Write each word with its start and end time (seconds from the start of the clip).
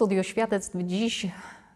Studio 0.00 0.22
Światec 0.22 0.70
dziś 0.74 1.26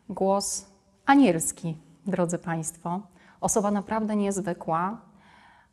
głos 0.08 0.66
anielski, 1.06 1.76
drodzy 2.06 2.38
Państwo. 2.38 3.00
Osoba 3.40 3.70
naprawdę 3.70 4.16
niezwykła. 4.16 5.00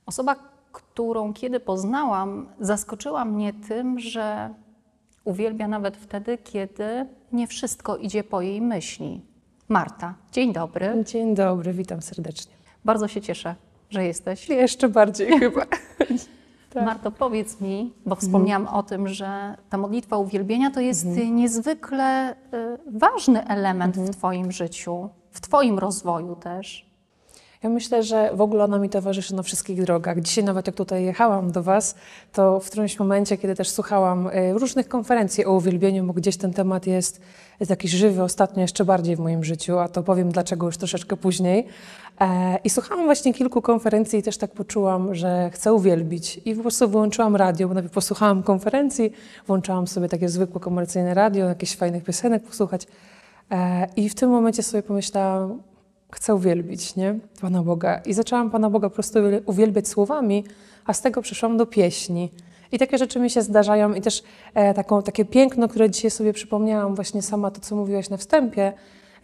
Osoba, 0.05 0.36
którą 0.71 1.34
kiedy 1.34 1.60
poznałam, 1.60 2.50
zaskoczyła 2.60 3.25
mnie 3.25 3.54
tym, 3.54 4.00
że 4.00 4.54
uwielbia 5.24 5.68
nawet 5.68 5.98
wtedy, 5.98 6.38
kiedy 6.38 7.06
nie 7.32 7.48
wszystko 7.48 7.98
idzie 7.98 8.24
po 8.24 8.42
jej 8.42 8.61
myśli. 8.61 9.21
Marta, 9.70 10.14
dzień 10.32 10.54
dobry. 10.54 11.04
Dzień 11.06 11.36
dobry, 11.36 11.74
witam 11.74 12.02
serdecznie. 12.02 12.54
Bardzo 12.86 13.07
się 13.07 13.21
cieszę, 13.21 13.56
że 13.89 14.06
jesteś. 14.06 14.50
Jeszcze 14.50 14.89
bardziej 14.89 15.28
chyba. 15.39 15.65
Tak. 16.74 16.86
Marto, 16.86 17.11
powiedz 17.11 17.61
mi, 17.61 17.93
bo 18.06 18.16
wspomniałam 18.16 18.61
mhm. 18.61 18.79
o 18.79 18.84
tym, 18.84 19.07
że 19.07 19.56
ta 19.70 19.78
modlitwa 19.78 20.18
uwielbienia 20.18 20.71
to 20.71 20.79
jest 20.79 21.06
mhm. 21.06 21.36
niezwykle 21.36 22.32
y, 22.32 22.36
ważny 23.00 23.48
element 23.48 23.98
mhm. 23.98 24.14
w 24.14 24.18
Twoim 24.18 24.52
życiu, 24.52 25.10
w 25.32 25.42
Twoim 25.42 25.79
rozwoju 25.79 26.36
też. 26.36 26.92
Ja 27.64 27.70
myślę, 27.70 28.04
że 28.04 28.32
w 28.34 28.42
ogóle 28.42 28.64
ona 28.64 28.79
mi 28.79 28.89
towarzyszy 28.89 29.36
na 29.36 29.43
wszystkich 29.43 29.84
drogach. 29.84 30.21
Dzisiaj 30.21 30.43
nawet 30.43 30.68
jak 30.68 30.76
tutaj 30.76 31.04
jechałam 31.04 31.52
do 31.52 31.64
Was, 31.64 31.96
to 32.31 32.59
w 32.59 32.67
którymś 32.67 33.00
momencie, 33.00 33.38
kiedy 33.38 33.56
też 33.56 33.70
słuchałam 33.70 34.28
y, 34.28 34.53
różnych 34.53 34.88
konferencji 34.88 35.45
o 35.45 35.52
uwielbieniu, 35.52 36.03
bo 36.03 36.14
gdzieś 36.14 36.38
ten 36.38 36.53
temat 36.53 36.88
jest, 36.88 37.22
jest 37.59 37.70
jakiś 37.70 37.92
żywy 37.92 38.23
ostatnio 38.23 38.62
jeszcze 38.62 38.86
bardziej 38.86 39.16
w 39.16 39.20
moim 39.20 39.44
życiu, 39.44 39.80
a 39.80 39.88
to 39.88 40.03
powiem 40.03 40.31
dlaczego 40.31 40.66
już 40.66 40.78
troszeczkę 40.78 41.17
później. 41.17 41.67
E, 42.22 42.58
I 42.64 42.70
słuchałam 42.70 43.06
właśnie 43.06 43.34
kilku 43.34 43.61
konferencji 43.61 44.20
i 44.20 44.23
też 44.23 44.38
tak 44.38 44.52
poczułam, 44.52 45.16
że 45.16 45.50
chcę 45.53 45.73
uwielbić. 45.73 46.42
I 46.45 46.56
po 46.56 46.62
prostu 46.62 46.89
wyłączyłam 46.89 47.36
radio, 47.36 47.68
bo 47.68 47.73
najpierw 47.73 47.94
posłuchałam 47.94 48.44
konferencji, 48.44 49.14
włączałam 49.48 49.88
sobie 49.88 50.09
takie 50.09 50.30
zwykłe 50.30 50.62
komercyjne 50.62 51.14
radio, 51.14 51.45
jakieś 51.45 51.76
fajnych 51.76 52.04
piosenek 52.04 52.44
posłuchać. 52.44 52.88
E, 53.52 53.88
I 53.95 54.10
w 54.10 54.16
tym 54.16 54.30
momencie 54.30 54.64
sobie 54.64 54.84
pomyślałam, 54.84 55.62
chcę 56.12 56.36
uwielbić, 56.36 56.95
nie? 56.95 57.20
Pana 57.42 57.64
Boga. 57.64 58.02
I 58.06 58.14
zaczęłam 58.14 58.52
Pana 58.52 58.70
Boga 58.70 58.90
po 58.90 58.94
prostu 58.94 59.20
uwielbiać 59.45 59.88
słowami, 59.88 60.44
a 60.86 60.94
z 60.94 61.02
tego 61.02 61.22
przeszłam 61.22 61.58
do 61.58 61.66
pieśni. 61.66 62.32
I 62.72 62.80
takie 62.80 62.98
rzeczy 62.98 63.20
mi 63.20 63.30
się 63.30 63.42
zdarzają 63.42 63.94
i 63.94 64.02
też 64.02 64.23
e, 64.54 64.73
taką, 64.73 65.04
takie 65.04 65.26
piękno, 65.26 65.67
które 65.67 65.90
dzisiaj 65.90 66.12
sobie 66.12 66.34
przypomniałam, 66.34 66.95
właśnie 66.95 67.22
sama 67.22 67.52
to, 67.52 67.62
co 67.62 67.76
mówiłaś 67.76 68.10
na 68.10 68.17
wstępie, 68.17 68.73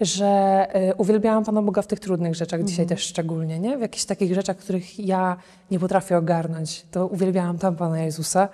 że 0.01 0.67
y, 0.89 0.95
uwielbiałam 0.95 1.43
Pana 1.43 1.61
Boga 1.61 1.81
w 1.81 1.87
tych 1.87 1.99
trudnych 1.99 2.35
rzeczach, 2.35 2.63
dzisiaj 2.63 2.83
mhm. 2.83 2.97
też 2.97 3.07
szczególnie, 3.07 3.59
nie? 3.59 3.77
w 3.77 3.81
jakichś 3.81 4.05
takich 4.05 4.33
rzeczach, 4.33 4.57
których 4.57 4.99
ja 4.99 5.37
nie 5.71 5.79
potrafię 5.79 6.17
ogarnąć, 6.17 6.85
to 6.91 7.07
uwielbiałam 7.07 7.57
tam 7.57 7.75
Pana 7.75 7.99
Jezusa 7.99 8.49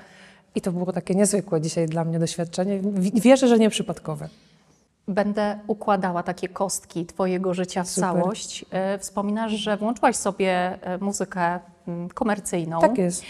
i 0.55 0.61
to 0.61 0.71
było 0.71 0.93
takie 0.93 1.15
niezwykłe 1.15 1.61
dzisiaj 1.61 1.85
dla 1.87 2.03
mnie 2.03 2.19
doświadczenie. 2.19 2.81
Wierzę, 3.13 3.47
że 3.47 3.59
nieprzypadkowe. 3.59 4.29
Będę 5.07 5.59
układała 5.67 6.23
takie 6.23 6.49
kostki 6.49 7.05
Twojego 7.05 7.53
życia 7.53 7.83
w 7.83 7.89
Super. 7.89 8.09
całość. 8.09 8.65
Y, 8.95 8.99
wspominasz, 8.99 9.51
że 9.51 9.77
włączyłaś 9.77 10.15
sobie 10.15 10.79
y, 10.95 11.03
muzykę 11.03 11.59
mm, 11.87 12.09
komercyjną. 12.09 12.79
Tak 12.81 12.97
jest. 12.97 13.23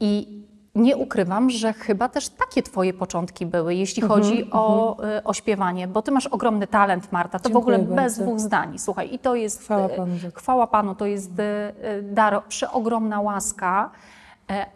I 0.00 0.42
nie 0.76 0.96
ukrywam, 0.96 1.50
że 1.50 1.72
chyba 1.72 2.08
też 2.08 2.28
takie 2.28 2.62
Twoje 2.62 2.94
początki 2.94 3.46
były, 3.46 3.74
jeśli 3.74 4.02
mhm, 4.02 4.22
chodzi 4.22 4.50
o, 4.50 4.96
mhm. 4.98 5.20
o 5.24 5.34
śpiewanie, 5.34 5.88
bo 5.88 6.02
Ty 6.02 6.10
masz 6.10 6.26
ogromny 6.26 6.66
talent, 6.66 7.12
Marta. 7.12 7.38
To 7.38 7.48
Dziękuję 7.48 7.78
w 7.78 7.80
ogóle 7.80 7.96
bez 7.96 8.18
dwóch 8.18 8.40
zdań. 8.40 8.78
Słuchaj, 8.78 9.14
i 9.14 9.18
to 9.18 9.34
jest. 9.34 9.60
Chwała 9.60 9.88
Panu. 9.88 10.14
Chwała 10.34 10.66
Panu, 10.66 10.94
to 10.94 11.06
jest 11.06 11.30
e, 11.40 11.72
dar, 12.02 12.42
przeogromna 12.48 13.20
łaska. 13.20 13.90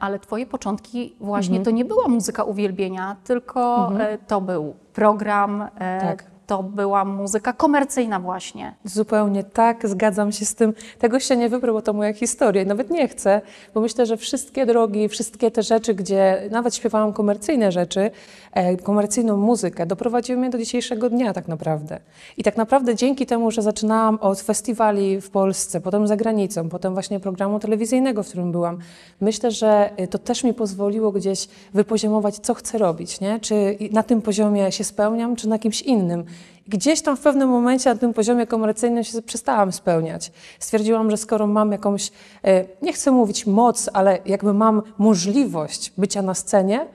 Ale 0.00 0.18
Twoje 0.18 0.46
początki 0.46 1.16
właśnie 1.20 1.56
mhm. 1.58 1.64
to 1.64 1.70
nie 1.70 1.84
była 1.84 2.08
muzyka 2.08 2.44
uwielbienia, 2.44 3.16
tylko 3.24 3.92
to 4.26 4.40
był 4.40 4.74
program, 4.92 5.68
tak 6.00 6.24
to 6.50 6.62
była 6.62 7.04
muzyka 7.04 7.52
komercyjna 7.52 8.20
właśnie. 8.20 8.74
Zupełnie 8.84 9.44
tak, 9.44 9.88
zgadzam 9.88 10.32
się 10.32 10.44
z 10.44 10.54
tym. 10.54 10.74
Tego 10.98 11.20
się 11.20 11.36
nie 11.36 11.48
wybrał, 11.48 11.74
bo 11.74 11.82
to 11.82 11.92
moja 11.92 12.12
historia. 12.12 12.64
Nawet 12.64 12.90
nie 12.90 13.08
chcę, 13.08 13.40
bo 13.74 13.80
myślę, 13.80 14.06
że 14.06 14.16
wszystkie 14.16 14.66
drogi, 14.66 15.08
wszystkie 15.08 15.50
te 15.50 15.62
rzeczy, 15.62 15.94
gdzie 15.94 16.48
nawet 16.50 16.74
śpiewałam 16.74 17.12
komercyjne 17.12 17.72
rzeczy, 17.72 18.10
e, 18.52 18.76
komercyjną 18.76 19.36
muzykę, 19.36 19.86
doprowadziły 19.86 20.38
mnie 20.38 20.50
do 20.50 20.58
dzisiejszego 20.58 21.10
dnia 21.10 21.32
tak 21.32 21.48
naprawdę. 21.48 22.00
I 22.36 22.42
tak 22.42 22.56
naprawdę 22.56 22.94
dzięki 22.94 23.26
temu, 23.26 23.50
że 23.50 23.62
zaczynałam 23.62 24.18
od 24.20 24.40
festiwali 24.40 25.20
w 25.20 25.30
Polsce, 25.30 25.80
potem 25.80 26.06
za 26.06 26.16
granicą, 26.16 26.68
potem 26.68 26.92
właśnie 26.94 27.20
programu 27.20 27.58
telewizyjnego, 27.60 28.22
w 28.22 28.28
którym 28.28 28.52
byłam, 28.52 28.78
myślę, 29.20 29.50
że 29.50 29.90
e, 29.96 30.08
to 30.08 30.18
też 30.18 30.44
mi 30.44 30.54
pozwoliło 30.54 31.12
gdzieś 31.12 31.48
wypoziomować, 31.74 32.36
co 32.36 32.54
chcę 32.54 32.78
robić, 32.78 33.20
nie? 33.20 33.40
Czy 33.40 33.78
na 33.92 34.02
tym 34.02 34.22
poziomie 34.22 34.72
się 34.72 34.84
spełniam, 34.84 35.36
czy 35.36 35.48
na 35.48 35.58
kimś 35.58 35.82
innym. 35.82 36.24
Gdzieś 36.70 37.02
tam 37.02 37.16
w 37.16 37.20
pewnym 37.20 37.48
momencie 37.48 37.90
na 37.90 37.96
tym 37.96 38.14
poziomie 38.14 38.46
komercyjnym 38.46 39.04
się 39.04 39.22
przestałam 39.22 39.72
spełniać. 39.72 40.32
Stwierdziłam, 40.58 41.10
że 41.10 41.16
skoro 41.16 41.46
mam 41.46 41.72
jakąś, 41.72 42.10
e, 42.44 42.64
nie 42.82 42.92
chcę 42.92 43.10
mówić 43.10 43.46
moc, 43.46 43.90
ale 43.92 44.18
jakby 44.26 44.54
mam 44.54 44.82
możliwość 44.98 45.92
bycia 45.98 46.22
na 46.22 46.34
scenie, 46.34 46.86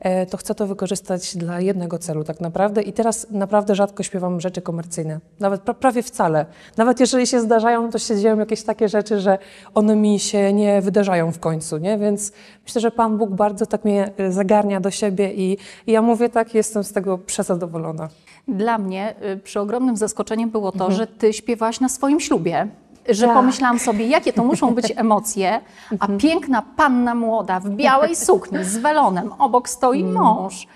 e, 0.00 0.26
to 0.26 0.36
chcę 0.36 0.54
to 0.54 0.66
wykorzystać 0.66 1.36
dla 1.36 1.60
jednego 1.60 1.98
celu 1.98 2.24
tak 2.24 2.40
naprawdę. 2.40 2.82
I 2.82 2.92
teraz 2.92 3.26
naprawdę 3.30 3.74
rzadko 3.74 4.02
śpiewam 4.02 4.40
rzeczy 4.40 4.62
komercyjne. 4.62 5.20
Nawet 5.40 5.60
pra 5.60 5.74
prawie 5.74 6.02
wcale. 6.02 6.46
Nawet 6.76 7.00
jeżeli 7.00 7.26
się 7.26 7.40
zdarzają, 7.40 7.90
to 7.90 7.98
się 7.98 8.20
dzieją 8.20 8.38
jakieś 8.38 8.62
takie 8.62 8.88
rzeczy, 8.88 9.20
że 9.20 9.38
one 9.74 9.96
mi 9.96 10.18
się 10.18 10.52
nie 10.52 10.82
wydarzają 10.82 11.32
w 11.32 11.38
końcu, 11.38 11.78
nie? 11.78 11.98
Więc 11.98 12.32
myślę, 12.64 12.80
że 12.80 12.90
Pan 12.90 13.18
Bóg 13.18 13.30
bardzo 13.30 13.66
tak 13.66 13.84
mnie 13.84 14.10
e, 14.16 14.32
zagarnia 14.32 14.80
do 14.80 14.90
siebie 14.90 15.32
i, 15.34 15.58
i 15.86 15.92
ja 15.92 16.02
mówię 16.02 16.28
tak, 16.28 16.54
jestem 16.54 16.84
z 16.84 16.92
tego 16.92 17.18
przezadowolona. 17.18 18.08
Dla 18.48 18.78
mnie 18.78 19.14
y, 19.32 19.36
przy 19.36 19.60
ogromnym 19.60 19.96
zaskoczeniem 19.96 20.50
było 20.50 20.72
to, 20.72 20.84
mhm. 20.84 20.92
że 20.92 21.06
ty 21.06 21.32
śpiewałaś 21.32 21.80
na 21.80 21.88
swoim 21.88 22.20
ślubie. 22.20 22.68
Że 23.08 23.26
tak. 23.26 23.34
pomyślałam 23.34 23.78
sobie, 23.78 24.06
jakie 24.06 24.32
to 24.32 24.44
muszą 24.44 24.74
być 24.74 24.92
emocje, 24.96 25.60
a 25.90 25.92
mhm. 25.92 26.18
piękna 26.18 26.62
panna 26.76 27.14
młoda 27.14 27.60
w 27.60 27.70
białej 27.70 28.16
sukni 28.26 28.64
z 28.64 28.76
welonem, 28.76 29.32
obok 29.38 29.68
stoi 29.68 30.02
mhm. 30.02 30.24
mąż. 30.24 30.66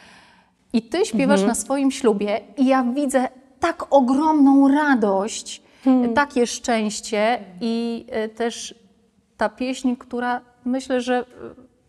I 0.73 0.83
ty 0.83 1.07
śpiewasz 1.07 1.43
na 1.43 1.55
swoim 1.55 1.91
ślubie, 1.91 2.41
i 2.57 2.67
ja 2.67 2.83
widzę 2.83 3.29
tak 3.61 3.87
ogromną 3.91 4.69
radość, 4.69 5.63
hmm. 5.85 6.15
takie 6.15 6.47
szczęście 6.47 7.39
i 7.61 8.07
y, 8.25 8.29
też 8.29 8.75
ta 9.37 9.49
pieśń, 9.49 9.97
która 9.97 10.41
myślę, 10.65 11.01
że 11.01 11.25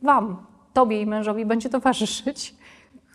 Wam, 0.02 0.38
Tobie 0.74 1.02
i 1.02 1.06
mężowi 1.06 1.46
będzie 1.46 1.70
towarzyszyć. 1.70 2.56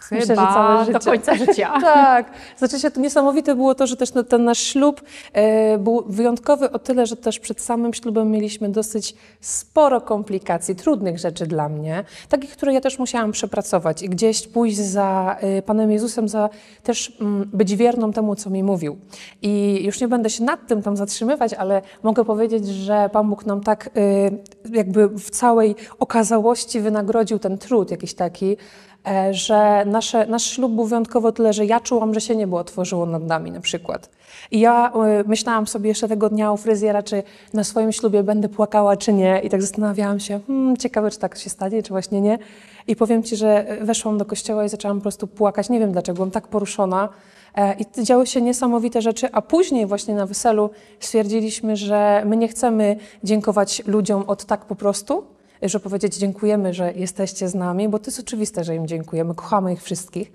Chyba 0.09 0.21
Myślę, 0.21 0.37
że 0.37 0.43
całe 0.43 0.85
życie. 0.85 0.99
do 0.99 1.01
końca 1.01 1.35
życia. 1.35 1.81
tak. 1.95 2.31
Znaczy 2.59 2.81
się, 2.81 2.91
to 2.91 3.01
niesamowite 3.01 3.55
było 3.55 3.75
to, 3.75 3.87
że 3.87 3.97
też 3.97 4.11
ten 4.29 4.45
nasz 4.45 4.59
ślub 4.59 5.03
e, 5.33 5.79
był 5.79 6.05
wyjątkowy 6.07 6.71
o 6.71 6.79
tyle, 6.79 7.07
że 7.07 7.17
też 7.17 7.41
przed 7.41 7.61
samym 7.61 7.95
ślubem 7.95 8.31
mieliśmy 8.31 8.69
dosyć 8.69 9.15
sporo 9.41 10.01
komplikacji, 10.01 10.77
trudnych 10.77 11.19
rzeczy 11.19 11.47
dla 11.47 11.69
mnie, 11.69 12.05
takich, 12.29 12.51
które 12.51 12.73
ja 12.73 12.81
też 12.81 12.99
musiałam 12.99 13.33
przepracować 13.33 14.03
i 14.03 14.09
gdzieś 14.09 14.49
pójść 14.49 14.77
za 14.77 15.37
e, 15.41 15.63
Panem 15.63 15.91
Jezusem, 15.91 16.29
za 16.29 16.51
też 16.83 17.17
mm, 17.21 17.51
być 17.53 17.77
wierną 17.77 18.13
temu, 18.13 18.37
co 18.37 18.51
mi 18.51 18.63
mówił. 18.63 18.97
I 19.43 19.81
już 19.85 20.01
nie 20.01 20.09
będę 20.09 20.31
się 20.31 20.45
nad 20.45 20.67
tym 20.67 20.83
tam 20.83 20.97
zatrzymywać, 20.97 21.55
ale 21.55 21.83
mogę 22.03 22.25
powiedzieć, 22.25 22.67
że 22.69 23.11
Pan 23.13 23.31
Bóg 23.31 23.47
nam 23.47 23.61
tak 23.61 23.91
e, 23.97 24.77
jakby 24.77 25.09
w 25.09 25.31
całej 25.31 25.75
okazałości 25.99 26.81
wynagrodził 26.81 27.39
ten 27.39 27.59
trud 27.59 27.91
jakiś 27.91 28.15
taki, 28.15 28.57
że 29.31 29.85
nasze, 29.87 30.27
nasz 30.27 30.45
ślub 30.45 30.73
był 30.73 30.85
wyjątkowo 30.85 31.33
tyle, 31.33 31.53
że 31.53 31.67
ja 31.67 31.81
czułam, 31.81 32.15
że 32.15 32.21
się 32.21 32.37
niebo 32.37 32.59
otworzyło 32.59 33.07
nad 33.07 33.23
nami 33.23 33.51
na 33.51 33.61
przykład. 33.61 34.11
I 34.51 34.61
ja 34.61 34.93
y, 35.21 35.29
myślałam 35.29 35.67
sobie 35.67 35.89
jeszcze 35.89 36.09
tego 36.09 36.29
dnia 36.29 36.53
u 36.53 36.57
fryzjera, 36.57 37.03
czy 37.03 37.23
na 37.53 37.65
swoim 37.65 37.93
ślubie 37.93 38.23
będę 38.23 38.49
płakała, 38.49 38.97
czy 38.97 39.13
nie. 39.13 39.41
I 39.45 39.51
tak 39.51 39.63
zastanawiałam 39.63 40.21
się, 40.21 40.41
hmm, 40.47 40.77
ciekawe, 40.77 41.11
czy 41.11 41.19
tak 41.19 41.39
się 41.39 41.51
stanie, 41.51 41.83
czy 41.83 41.91
właśnie 41.91 42.21
nie. 42.21 42.39
I 42.87 42.97
powiem 42.97 43.23
Ci, 43.23 43.37
że 43.37 43.67
weszłam 43.81 44.19
do 44.19 44.25
kościoła 44.25 44.65
i 44.65 44.69
zaczęłam 44.69 44.97
po 44.97 45.03
prostu 45.03 45.27
płakać. 45.27 45.71
Nie 45.71 45.81
wiem 45.81 45.93
dlaczego, 45.93 46.15
byłam 46.15 46.31
tak 46.31 46.49
poruszona. 46.49 47.09
E, 47.55 47.75
I 47.75 48.05
działy 48.05 48.27
się 48.27 48.41
niesamowite 48.43 49.03
rzeczy, 49.03 49.29
a 49.33 49.43
później 49.43 49.87
właśnie 49.87 50.15
na 50.15 50.27
weselu 50.27 50.71
stwierdziliśmy, 51.01 51.77
że 51.77 52.23
my 52.27 52.37
nie 52.37 52.49
chcemy 52.49 52.97
dziękować 53.25 53.83
ludziom 53.87 54.25
od 54.27 54.45
tak 54.45 54.65
po 54.65 54.75
prostu, 54.75 55.25
że 55.69 55.81
powiedzieć 55.81 56.17
dziękujemy, 56.17 56.75
że 56.75 56.93
jesteście 56.93 57.49
z 57.49 57.55
nami, 57.55 57.89
bo 57.89 57.99
to 57.99 58.07
jest 58.07 58.21
oczywiste, 58.21 58.65
że 58.65 58.75
im 58.75 58.87
dziękujemy, 58.87 59.35
kochamy 59.35 59.73
ich 59.73 59.83
wszystkich, 59.83 60.33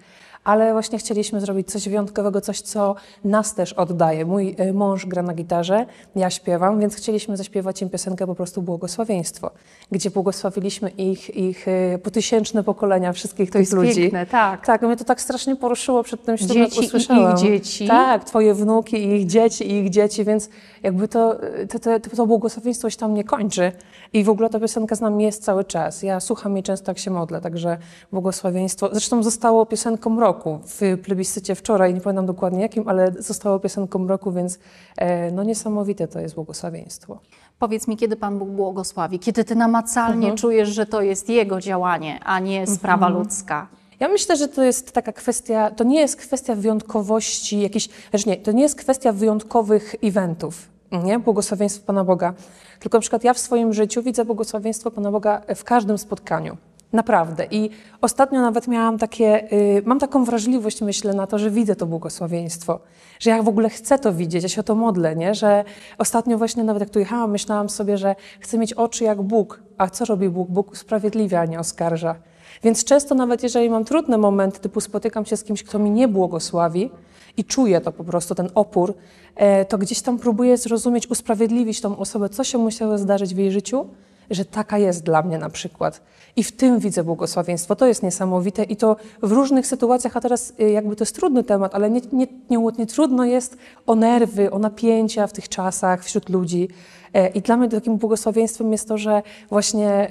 ale 0.50 0.74
właśnie 0.74 0.98
chcieliśmy 1.00 1.42
zrobić 1.42 1.72
coś 1.72 1.90
wyjątkowego, 1.90 2.42
coś, 2.42 2.62
co 2.62 2.96
nas 3.24 3.56
też 3.56 3.74
oddaje. 3.74 4.26
Mój 4.26 4.56
e, 4.58 4.74
mąż 4.74 5.06
gra 5.06 5.24
na 5.24 5.34
gitarze, 5.34 5.86
ja 6.16 6.30
śpiewam, 6.30 6.80
więc 6.80 6.96
chcieliśmy 6.96 7.38
zaśpiewać 7.38 7.82
im 7.82 7.90
piosenkę 7.90 8.28
po 8.28 8.36
prostu 8.36 8.62
błogosławieństwo, 8.62 9.52
gdzie 9.92 10.10
błogosławiliśmy 10.12 10.90
ich, 10.90 11.36
ich 11.36 11.68
e, 11.68 11.98
potysięczne 11.98 12.64
pokolenia, 12.64 13.14
wszystkich 13.14 13.52
tych 13.52 13.72
ludzi. 13.72 14.02
Piękne, 14.02 14.26
tak. 14.26 14.66
Tak, 14.66 14.82
mnie 14.82 14.98
to 14.98 15.04
tak 15.04 15.22
strasznie 15.22 15.56
poruszyło 15.56 16.04
przed 16.04 16.24
tym 16.26 16.38
ślubem, 16.38 16.56
dzieci 16.56 16.80
usłyszałam. 16.80 17.32
i 17.32 17.34
ich 17.34 17.40
dzieci. 17.40 17.88
Tak, 17.88 18.24
twoje 18.24 18.54
wnuki 18.54 18.98
i 18.98 19.16
ich 19.16 19.28
dzieci 19.28 19.72
i 19.72 19.74
ich 19.74 19.90
dzieci, 19.90 20.26
więc 20.26 20.50
jakby 20.84 21.08
to, 21.08 21.36
to, 21.70 21.80
to, 21.80 22.16
to 22.16 22.28
błogosławieństwo 22.28 22.90
się 22.90 22.98
tam 22.98 23.14
nie 23.14 23.24
kończy. 23.24 23.72
I 24.14 24.24
w 24.24 24.30
ogóle 24.30 24.50
ta 24.50 24.60
piosenka 24.60 24.96
z 24.96 25.02
nami 25.02 25.24
jest 25.24 25.44
cały 25.44 25.64
czas. 25.64 26.04
Ja 26.04 26.20
słucham 26.20 26.54
jej 26.56 26.64
często, 26.64 26.92
jak 26.92 27.00
się 27.00 27.12
modlę, 27.12 27.42
także 27.42 27.78
błogosławieństwo. 28.12 28.90
Zresztą 28.92 29.24
zostało 29.24 29.66
piosenką 29.66 30.20
roku 30.20 30.39
roku 30.40 30.60
w 30.66 30.98
plebiscycie 31.04 31.56
wczoraj, 31.56 31.94
nie 31.94 32.02
pamiętam 32.02 32.26
dokładnie 32.26 32.62
jakim, 32.62 32.88
ale 32.88 33.12
zostało 33.20 33.60
piosenką 33.60 34.08
roku, 34.08 34.32
więc 34.32 34.60
e, 34.98 35.32
no 35.32 35.44
niesamowite 35.44 36.08
to 36.08 36.20
jest 36.20 36.36
błogosławieństwo. 36.36 37.20
Powiedz 37.60 37.88
mi, 37.88 37.98
kiedy 37.98 38.16
Pan 38.16 38.40
Bóg 38.40 38.50
błogosławi? 38.50 39.20
Kiedy 39.20 39.44
Ty 39.44 39.56
namacalnie 39.56 40.28
Mhm. 40.28 40.38
czujesz, 40.38 40.70
że 40.70 40.86
to 40.86 41.02
jest 41.02 41.30
Jego 41.30 41.60
działanie, 41.60 42.20
a 42.24 42.40
nie 42.40 42.68
sprawa 42.68 43.10
ludzka? 43.10 43.68
Ja 44.00 44.08
myślę, 44.08 44.38
że 44.38 44.48
to 44.48 44.64
jest 44.64 44.92
taka 44.92 45.12
kwestia, 45.12 45.72
to 45.72 45.84
nie 45.84 46.00
jest 46.00 46.16
kwestia 46.16 46.56
wyjątkowości, 46.56 47.60
jakiejś, 47.62 47.90
znaczy 48.10 48.30
nie, 48.30 48.38
to 48.38 48.52
nie 48.52 48.64
jest 48.64 48.76
kwestia 48.76 49.12
wyjątkowych 49.12 49.96
eventów, 50.04 50.70
nie? 51.04 51.20
Błogosławieństwo 51.20 51.86
Pana 51.86 52.04
Boga. 52.04 52.34
Tylko 52.80 52.98
na 52.98 53.02
przykład 53.02 53.24
ja 53.24 53.34
w 53.34 53.40
swoim 53.40 53.74
życiu 53.74 54.02
widzę 54.04 54.26
błogosławieństwo 54.26 54.92
Pana 54.92 55.12
Boga 55.12 55.42
w 55.56 55.64
każdym 55.64 55.98
spotkaniu. 55.98 56.58
Naprawdę. 56.94 57.48
I 57.52 57.70
ostatnio 58.02 58.42
nawet 58.42 58.68
miałam 58.68 58.98
takie, 58.98 59.54
y, 59.54 59.82
mam 59.86 60.00
taką 60.00 60.24
wrażliwość, 60.24 60.82
myślę, 60.82 61.14
na 61.14 61.28
to, 61.28 61.40
że 61.40 61.52
widzę 61.52 61.76
to 61.76 61.86
błogosławieństwo. 61.86 62.80
Że 63.20 63.30
ja 63.30 63.44
w 63.44 63.48
ogóle 63.48 63.70
chcę 63.70 64.00
to 64.00 64.14
widzieć, 64.14 64.44
ja 64.44 64.50
się 64.50 64.62
o 64.62 64.64
to 64.64 64.76
modlę, 64.76 65.16
nie? 65.16 65.36
Że 65.36 65.64
ostatnio 65.98 66.38
właśnie 66.38 66.64
nawet 66.64 66.82
jak 66.82 66.90
tu 66.90 67.00
jechałam, 67.00 67.32
myślałam 67.32 67.70
sobie, 67.70 67.98
że 67.98 68.16
chcę 68.40 68.58
mieć 68.58 68.74
oczy 68.74 69.04
jak 69.04 69.22
Bóg. 69.22 69.62
A 69.78 69.90
co 69.90 70.06
robi 70.06 70.30
Bóg? 70.30 70.50
Bóg 70.50 70.72
usprawiedliwia, 70.72 71.40
a 71.40 71.46
nie 71.46 71.60
oskarża. 71.60 72.16
Więc 72.64 72.84
często 72.84 73.16
nawet 73.16 73.44
jeżeli 73.44 73.70
mam 73.70 73.86
trudne 73.86 74.18
momenty, 74.18 74.60
typu 74.60 74.82
spotykam 74.82 75.26
się 75.26 75.38
z 75.38 75.44
kimś, 75.44 75.64
kto 75.64 75.80
mi 75.80 75.92
nie 75.92 76.08
błogosławi 76.08 76.92
i 77.38 77.44
czuję 77.44 77.82
to 77.82 77.92
po 77.92 78.04
prostu, 78.04 78.36
ten 78.36 78.50
opór, 78.56 78.94
e, 79.36 79.66
to 79.66 79.78
gdzieś 79.78 80.02
tam 80.02 80.20
próbuję 80.20 80.58
zrozumieć, 80.58 81.08
usprawiedliwić 81.08 81.82
tą 81.82 81.98
osobę, 81.98 82.30
co 82.30 82.44
się 82.44 82.58
musiało 82.58 82.98
zdarzyć 82.98 83.36
w 83.36 83.38
jej 83.38 83.52
życiu, 83.52 83.86
że 84.30 84.46
taka 84.46 84.78
jest 84.78 85.04
dla 85.04 85.22
mnie 85.22 85.38
na 85.38 85.50
przykład. 85.50 86.02
I 86.36 86.44
w 86.44 86.52
tym 86.52 86.80
widzę 86.80 87.04
błogosławieństwo. 87.04 87.76
To 87.76 87.88
jest 87.88 88.04
niesamowite 88.04 88.64
i 88.64 88.76
to 88.76 88.96
w 89.22 89.32
różnych 89.32 89.68
sytuacjach, 89.68 90.18
a 90.18 90.22
teraz 90.22 90.54
y, 90.60 90.70
jakby 90.70 90.96
to 90.96 91.04
jest 91.04 91.16
trudny 91.16 91.44
temat, 91.44 91.76
ale 91.76 91.90
nie, 91.90 92.02
nie, 92.12 92.28
nie, 92.50 92.58
nie 92.78 92.88
trudno 92.88 93.26
jest 93.26 93.58
o 93.86 93.96
nerwy, 93.96 94.52
o 94.52 94.60
napięcia 94.60 95.28
w 95.28 95.34
tych 95.34 95.50
czasach 95.50 96.04
wśród 96.04 96.30
ludzi. 96.30 96.70
E, 97.14 97.28
I 97.28 97.42
dla 97.42 97.58
mnie 97.58 97.70
takim 97.70 97.98
błogosławieństwem 97.98 98.72
jest 98.72 98.88
to, 98.88 98.98
że 98.98 99.22
właśnie 99.50 100.10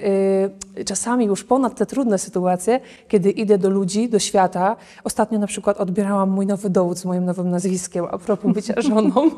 y, 0.78 0.84
czasami 0.84 1.26
już 1.26 1.44
ponad 1.44 1.74
te 1.74 1.86
trudne 1.86 2.18
sytuacje, 2.18 2.80
kiedy 3.08 3.30
idę 3.30 3.58
do 3.58 3.70
ludzi, 3.70 4.08
do 4.08 4.18
świata, 4.18 4.76
ostatnio 5.04 5.38
na 5.38 5.46
przykład 5.46 5.80
odbierałam 5.80 6.30
mój 6.30 6.46
nowy 6.46 6.70
dowód 6.70 6.98
z 6.98 7.04
moim 7.04 7.24
nowym 7.24 7.50
nazwiskiem, 7.50 8.04
a 8.10 8.18
propos 8.18 8.54
bycia 8.54 8.74
żoną. 8.88 9.30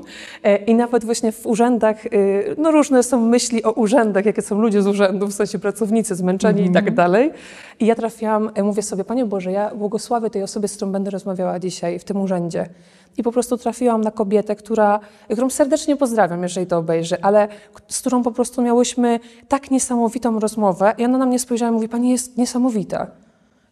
E, 0.43 0.57
I 0.57 0.75
nawet 0.75 1.05
właśnie 1.05 1.33
w 1.33 1.47
urzędach, 1.47 2.07
y, 2.07 2.55
no 2.59 2.71
różne 2.71 3.03
są 3.03 3.21
myśli 3.27 3.65
o 3.65 3.73
urzędach, 3.73 4.27
jakie 4.27 4.43
są 4.43 4.61
ludzie 4.61 4.83
z 4.83 4.87
urzędów, 4.87 5.31
w 5.31 5.35
sensie 5.35 5.59
pracownicy 5.59 6.15
zmęczeni 6.15 6.65
i 6.65 6.73
tak 6.73 6.95
dalej. 6.95 7.31
I 7.81 7.87
ja 7.87 7.95
trafiłam, 7.95 8.51
e, 8.55 8.63
mówię 8.63 8.83
sobie, 8.83 9.05
Panie 9.05 9.27
Boże, 9.27 9.53
ja 9.53 9.75
błogosławię 9.75 10.31
tej 10.31 10.43
osobie, 10.43 10.69
z 10.69 10.77
którą 10.77 10.93
będę 10.93 11.11
rozmawiała 11.11 11.59
dzisiaj 11.59 11.99
w 11.99 12.05
tym 12.05 12.21
urzędzie. 12.21 12.69
I 13.19 13.23
po 13.23 13.33
prostu 13.33 13.57
trafiłam 13.57 14.01
na 14.01 14.11
kobietę, 14.11 14.57
która, 14.57 15.01
którą 15.33 15.51
serdecznie 15.51 15.97
pozdrawiam, 15.97 16.43
jeżeli 16.43 16.67
to 16.67 16.79
obejrzy, 16.79 17.23
ale 17.23 17.49
z 17.89 18.01
którą 18.01 18.23
po 18.23 18.33
prostu 18.33 18.63
miałyśmy 18.63 19.21
tak 19.49 19.71
niesamowitą 19.71 20.41
rozmowę. 20.41 20.95
I 20.99 21.05
ona 21.05 21.19
na 21.19 21.27
mnie 21.27 21.39
spojrzała 21.39 21.71
i 21.71 21.75
mówi, 21.75 21.89
Pani 21.89 22.11
jest 22.11 22.37
niesamowita. 22.37 23.07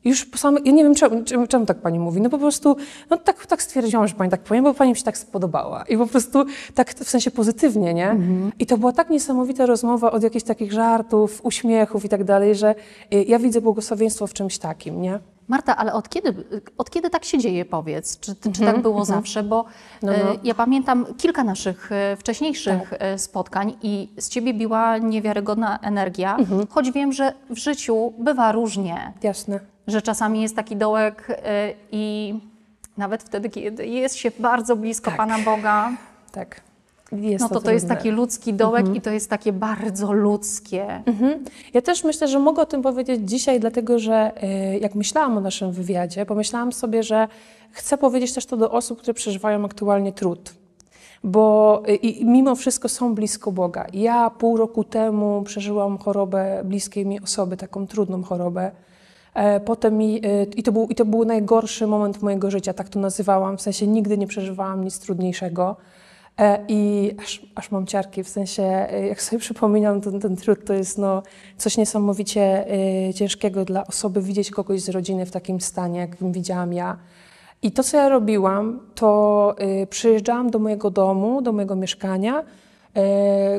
I 0.04 0.08
Już 0.08 0.24
po 0.24 0.38
samym, 0.38 0.64
ja 0.64 0.72
nie 0.72 0.84
wiem, 0.84 0.94
czemu, 0.94 1.46
czemu, 1.48 1.66
tak 1.66 1.78
pani 1.78 1.98
mówi. 1.98 2.20
No 2.20 2.30
po 2.30 2.38
prostu, 2.38 2.76
no 3.10 3.16
tak, 3.16 3.46
tak 3.46 3.62
stwierdziłam, 3.62 4.08
że 4.08 4.14
pani 4.14 4.30
tak 4.30 4.40
powiem, 4.40 4.64
bo 4.64 4.74
pani 4.74 4.90
mi 4.90 4.96
się 4.96 5.04
tak 5.04 5.18
spodobała. 5.18 5.82
I 5.82 5.96
po 5.96 6.06
prostu 6.06 6.44
tak 6.74 6.94
w 6.94 7.10
sensie 7.10 7.30
pozytywnie, 7.30 7.94
nie? 7.94 8.16
I 8.58 8.66
to 8.66 8.78
była 8.78 8.92
tak 8.92 9.10
niesamowita 9.10 9.66
rozmowa 9.66 10.10
od 10.10 10.22
jakichś 10.22 10.44
takich 10.44 10.72
żartów, 10.72 11.40
uśmiechów 11.44 12.04
i 12.04 12.08
tak 12.08 12.24
dalej, 12.24 12.54
że 12.54 12.74
y, 13.14 13.24
ja 13.24 13.38
widzę 13.38 13.60
błogosławieństwo 13.60 14.26
w 14.26 14.32
czymś 14.32 14.58
takim, 14.58 15.02
nie? 15.02 15.18
Marta, 15.48 15.76
ale 15.76 15.92
od 15.92 16.08
kiedy, 16.08 16.34
od 16.78 16.90
kiedy 16.90 17.10
tak 17.10 17.24
się 17.24 17.38
dzieje, 17.38 17.64
powiedz? 17.64 18.18
Czy, 18.20 18.36
czy 18.52 18.60
tak 18.60 18.82
było 18.82 19.04
zawsze? 19.04 19.42
Bo 19.42 19.64
Mhm, 20.02 20.20
No, 20.22 20.24
no. 20.24 20.34
e, 20.34 20.38
ja 20.44 20.54
pamiętam 20.54 21.06
kilka 21.18 21.44
naszych 21.44 21.92
e, 21.92 22.16
wcześniejszych 22.16 22.92
e, 22.98 23.18
spotkań 23.18 23.76
i 23.82 24.08
z 24.18 24.28
ciebie 24.28 24.54
biła 24.54 24.98
niewiarygodna 24.98 25.78
energia, 25.82 26.36
Mhm. 26.36 26.66
choć 26.70 26.90
wiem, 26.90 27.12
że 27.12 27.32
w 27.50 27.56
życiu 27.58 28.12
bywa 28.18 28.52
różnie, 28.52 29.12
Jasne. 29.22 29.60
że 29.86 30.02
czasami 30.02 30.42
jest 30.42 30.56
taki 30.56 30.76
dołek 30.76 31.26
i 31.92 32.34
nawet 32.96 33.22
wtedy, 33.22 33.50
kiedy 33.50 33.86
jest 33.86 34.16
się 34.16 34.30
bardzo 34.38 34.76
blisko 34.76 35.10
Tak. 35.10 35.16
Pana 35.16 35.38
Boga, 35.38 35.90
Tak. 36.32 36.60
Jest 37.12 37.42
no 37.42 37.48
to 37.48 37.60
to 37.60 37.70
jest 37.70 37.88
taki 37.88 38.10
ludzki 38.10 38.54
dołek 38.54 38.80
Mhm. 38.80 38.96
i 38.96 39.00
to 39.00 39.10
jest 39.10 39.30
takie 39.30 39.52
bardzo 39.52 40.12
ludzkie. 40.12 41.02
Ja 41.74 41.82
też 41.82 42.04
myślę, 42.04 42.28
że 42.28 42.38
mogę 42.38 42.62
o 42.62 42.66
tym 42.66 42.82
powiedzieć 42.82 43.20
dzisiaj, 43.24 43.60
dlatego 43.60 43.98
że 43.98 44.32
y, 44.74 44.78
jak 44.78 44.94
myślałam 44.94 45.36
o 45.36 45.40
naszym 45.40 45.72
wywiadzie, 45.72 46.26
pomyślałam 46.26 46.72
sobie, 46.72 47.02
że 47.02 47.28
chcę 47.70 47.98
powiedzieć 47.98 48.32
też 48.32 48.46
to 48.46 48.56
do 48.56 48.70
osób, 48.70 48.98
które 48.98 49.14
przeżywają 49.14 49.64
aktualnie 49.64 50.12
trud. 50.12 50.54
Bo 51.24 51.82
y, 51.88 51.94
i, 51.94 52.22
i 52.22 52.26
mimo 52.26 52.54
wszystko 52.56 52.88
są 52.88 53.14
blisko 53.14 53.52
Boga. 53.52 53.86
Ja 53.92 54.30
pół 54.30 54.56
roku 54.56 54.84
temu 54.84 55.42
przeżyłam 55.42 55.98
chorobę 55.98 56.62
bliskiej 56.64 57.06
mi 57.06 57.20
osoby, 57.20 57.56
taką 57.56 57.86
trudną 57.86 58.22
chorobę. 58.22 58.70
E, 59.34 59.60
Potem 59.60 59.96
mi, 59.98 60.26
y, 60.26 60.46
i, 60.56 60.62
to 60.62 60.72
był, 60.72 60.86
I 60.86 60.94
to 60.94 61.04
był 61.04 61.24
najgorszy 61.24 61.86
moment 61.86 62.22
mojego 62.22 62.50
życia, 62.50 62.72
tak 62.74 62.88
to 62.88 62.98
nazywałam. 63.00 63.56
W 63.56 63.62
sensie 63.62 63.86
nigdy 63.86 64.18
nie 64.18 64.26
przeżywałam 64.26 64.84
nic 64.84 64.98
trudniejszego. 64.98 65.76
E, 66.38 66.64
I 66.68 67.10
aż, 67.22 67.42
aż 67.54 67.70
mam 67.70 67.86
ciarki, 67.86 68.24
w 68.24 68.28
sensie, 68.28 68.62
e, 68.62 69.06
jak 69.06 69.22
sobie 69.22 69.40
przypominam, 69.46 70.00
ten, 70.00 70.20
ten 70.20 70.36
trud 70.36 70.64
to 70.64 70.74
jest 70.74 70.98
no, 70.98 71.22
coś 71.56 71.76
niesamowicie 71.76 72.66
e, 73.08 73.14
ciężkiego 73.14 73.64
dla 73.64 73.86
osoby 73.86 74.22
widzieć 74.22 74.50
kogoś 74.50 74.80
z 74.80 74.88
rodziny 74.88 75.26
w 75.26 75.30
takim 75.30 75.60
stanie, 75.60 76.00
jakim 76.00 76.32
widziałam 76.32 76.72
ja. 76.72 76.96
I 77.62 77.72
to, 77.72 77.82
co 77.82 77.96
ja 77.96 78.08
robiłam, 78.08 78.80
to 78.94 79.54
przyjeżdżałam 79.90 80.50
do 80.50 80.58
mojego 80.58 80.90
domu, 80.90 81.42
do 81.42 81.52
mojego 81.52 81.76
mieszkania, 81.76 82.44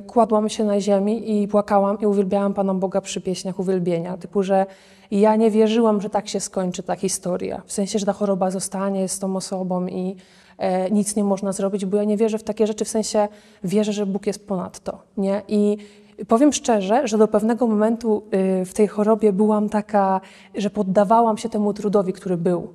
kładłam 0.07 0.49
się 0.49 0.63
na 0.63 0.81
ziemi 0.81 1.41
i 1.41 1.47
płakałam 1.47 1.99
i 1.99 2.05
uwielbiałam 2.05 2.53
Pana 2.53 2.73
Boga 2.73 3.01
przy 3.01 3.21
pieśniach 3.21 3.59
uwielbienia. 3.59 4.17
Typu, 4.17 4.43
że 4.43 4.65
ja 5.11 5.35
nie 5.35 5.51
wierzyłam, 5.51 6.01
że 6.01 6.09
tak 6.09 6.27
się 6.27 6.39
skończy 6.39 6.83
ta 6.83 6.95
historia. 6.95 7.61
W 7.65 7.71
sensie, 7.73 7.99
że 7.99 8.05
ta 8.05 8.13
choroba 8.13 8.51
zostanie 8.51 9.07
z 9.07 9.19
tą 9.19 9.35
osobą 9.35 9.87
i 9.87 10.15
e, 10.57 10.91
nic 10.91 11.15
nie 11.15 11.23
można 11.23 11.51
zrobić, 11.51 11.85
bo 11.85 11.97
ja 11.97 12.03
nie 12.03 12.17
wierzę 12.17 12.37
w 12.37 12.43
takie 12.43 12.67
rzeczy, 12.67 12.85
w 12.85 12.89
sensie 12.89 13.27
wierzę, 13.63 13.93
że 13.93 14.05
Bóg 14.05 14.27
jest 14.27 14.47
ponad 14.47 14.79
to. 14.79 14.99
Nie? 15.17 15.41
I 15.47 15.77
powiem 16.27 16.53
szczerze, 16.53 17.07
że 17.07 17.17
do 17.17 17.27
pewnego 17.27 17.67
momentu 17.67 18.23
y, 18.61 18.65
w 18.65 18.73
tej 18.73 18.87
chorobie 18.87 19.33
byłam 19.33 19.69
taka, 19.69 20.21
że 20.55 20.69
poddawałam 20.69 21.37
się 21.37 21.49
temu 21.49 21.73
trudowi, 21.73 22.13
który 22.13 22.37
był. 22.37 22.67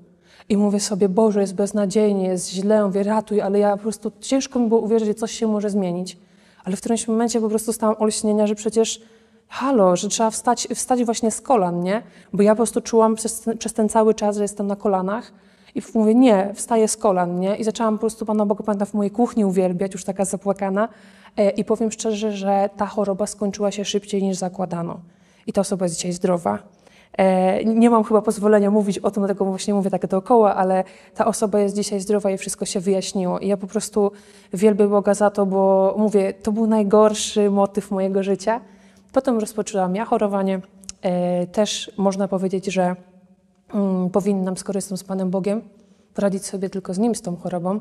I 0.49 0.57
mówię 0.57 0.81
sobie, 0.81 1.09
Boże, 1.09 1.41
jest 1.41 1.55
beznadziejnie, 1.55 2.29
jest 2.29 2.51
źle, 2.51 2.85
mówię, 2.85 3.03
ratuj, 3.03 3.41
ale 3.41 3.59
ja 3.59 3.77
po 3.77 3.83
prostu 3.83 4.13
ciężko 4.21 4.59
mi 4.59 4.69
było 4.69 4.81
uwierzyć, 4.81 5.09
że 5.09 5.15
coś 5.15 5.33
się 5.33 5.47
może 5.47 5.71
zmienić. 5.71 6.19
Ale 6.65 6.77
w 6.77 6.81
którymś 6.81 7.09
momencie 7.09 7.41
po 7.41 7.49
prostu 7.49 7.73
stałam 7.73 7.97
olśnienia, 7.99 8.47
że 8.47 8.55
przecież 8.55 9.03
halo, 9.55 9.97
że 9.97 10.09
trzeba 10.09 10.31
wstać, 10.31 10.69
wstać 10.75 11.05
właśnie 11.05 11.31
z 11.31 11.41
kolan, 11.41 11.83
nie? 11.83 12.03
Bo 12.33 12.43
ja 12.43 12.53
po 12.53 12.57
prostu 12.57 12.81
czułam 12.81 13.15
przez, 13.15 13.45
przez 13.59 13.73
ten 13.73 13.89
cały 13.89 14.15
czas, 14.15 14.37
że 14.37 14.43
jestem 14.43 14.67
na 14.67 14.77
kolanach 14.77 15.33
i 15.75 15.83
mówię, 15.95 16.15
nie, 16.15 16.53
wstaję 16.55 16.89
z 16.89 16.97
kolan, 16.97 17.41
nie? 17.41 17.57
I 17.57 17.65
zaczęłam 17.65 17.95
po 17.95 18.01
prostu 18.01 18.27
Pana 18.27 18.47
Boga, 18.47 18.65
pamiętam, 18.65 18.87
w 18.87 18.95
mojej 18.95 19.11
kuchni 19.11 19.45
uwielbiać, 19.45 19.93
już 19.93 20.05
taka 20.05 20.25
zapłakana. 20.25 20.89
E, 21.37 21.51
I 21.51 21.65
powiem 21.65 21.91
szczerze, 21.93 22.33
że 22.33 22.71
ta 22.77 22.87
choroba 22.87 23.27
skończyła 23.27 23.71
się 23.71 23.85
szybciej 23.85 24.23
niż 24.23 24.37
zakładano. 24.37 25.01
I 25.47 25.53
ta 25.53 25.61
osoba 25.61 25.85
jest 25.85 25.97
dzisiaj 25.97 26.13
zdrowa. 26.13 26.59
E, 27.19 27.65
nie 27.65 27.91
mam 27.91 28.05
chyba 28.05 28.23
pozwolenia 28.23 28.71
mówić 28.71 28.99
o 28.99 29.11
tym, 29.11 29.21
dlatego 29.21 29.45
właśnie 29.45 29.75
mówię 29.75 29.91
tak 29.91 30.07
dookoła, 30.07 30.55
ale 30.55 30.85
ta 31.15 31.25
osoba 31.25 31.61
jest 31.61 31.77
dzisiaj 31.77 32.01
zdrowa 32.01 32.31
i 32.31 32.39
wszystko 32.39 32.65
się 32.65 32.81
wyjaśniło. 32.81 33.39
I 33.39 33.49
ja 33.49 33.57
po 33.57 33.67
prostu 33.67 34.13
wielbię 34.53 34.89
Boga 34.89 35.15
za 35.15 35.31
to, 35.31 35.47
bo 35.47 35.95
mówię, 35.99 36.33
to 36.33 36.53
był 36.53 36.67
najgorszy 36.67 37.51
motyw 37.51 37.91
mojego 37.91 38.23
życia. 38.23 38.61
Potem 39.15 39.39
rozpoczęłam 39.39 39.95
ja 39.95 40.05
chorowanie. 40.05 40.61
E, 41.03 41.47
też 41.47 41.91
można 41.97 42.29
powiedzieć, 42.29 42.67
że 42.67 42.97
mm, 43.75 44.11
powinnam, 44.11 44.57
skoro 44.57 44.79
jestem 44.79 44.99
z 44.99 45.05
Panem 45.05 45.31
Bogiem, 45.31 45.63
poradzić 46.15 46.47
sobie 46.47 46.71
tylko 46.71 46.95
z 46.95 46.99
Nim, 46.99 47.15
z 47.15 47.23
tą 47.23 47.37
chorobą. 47.37 47.81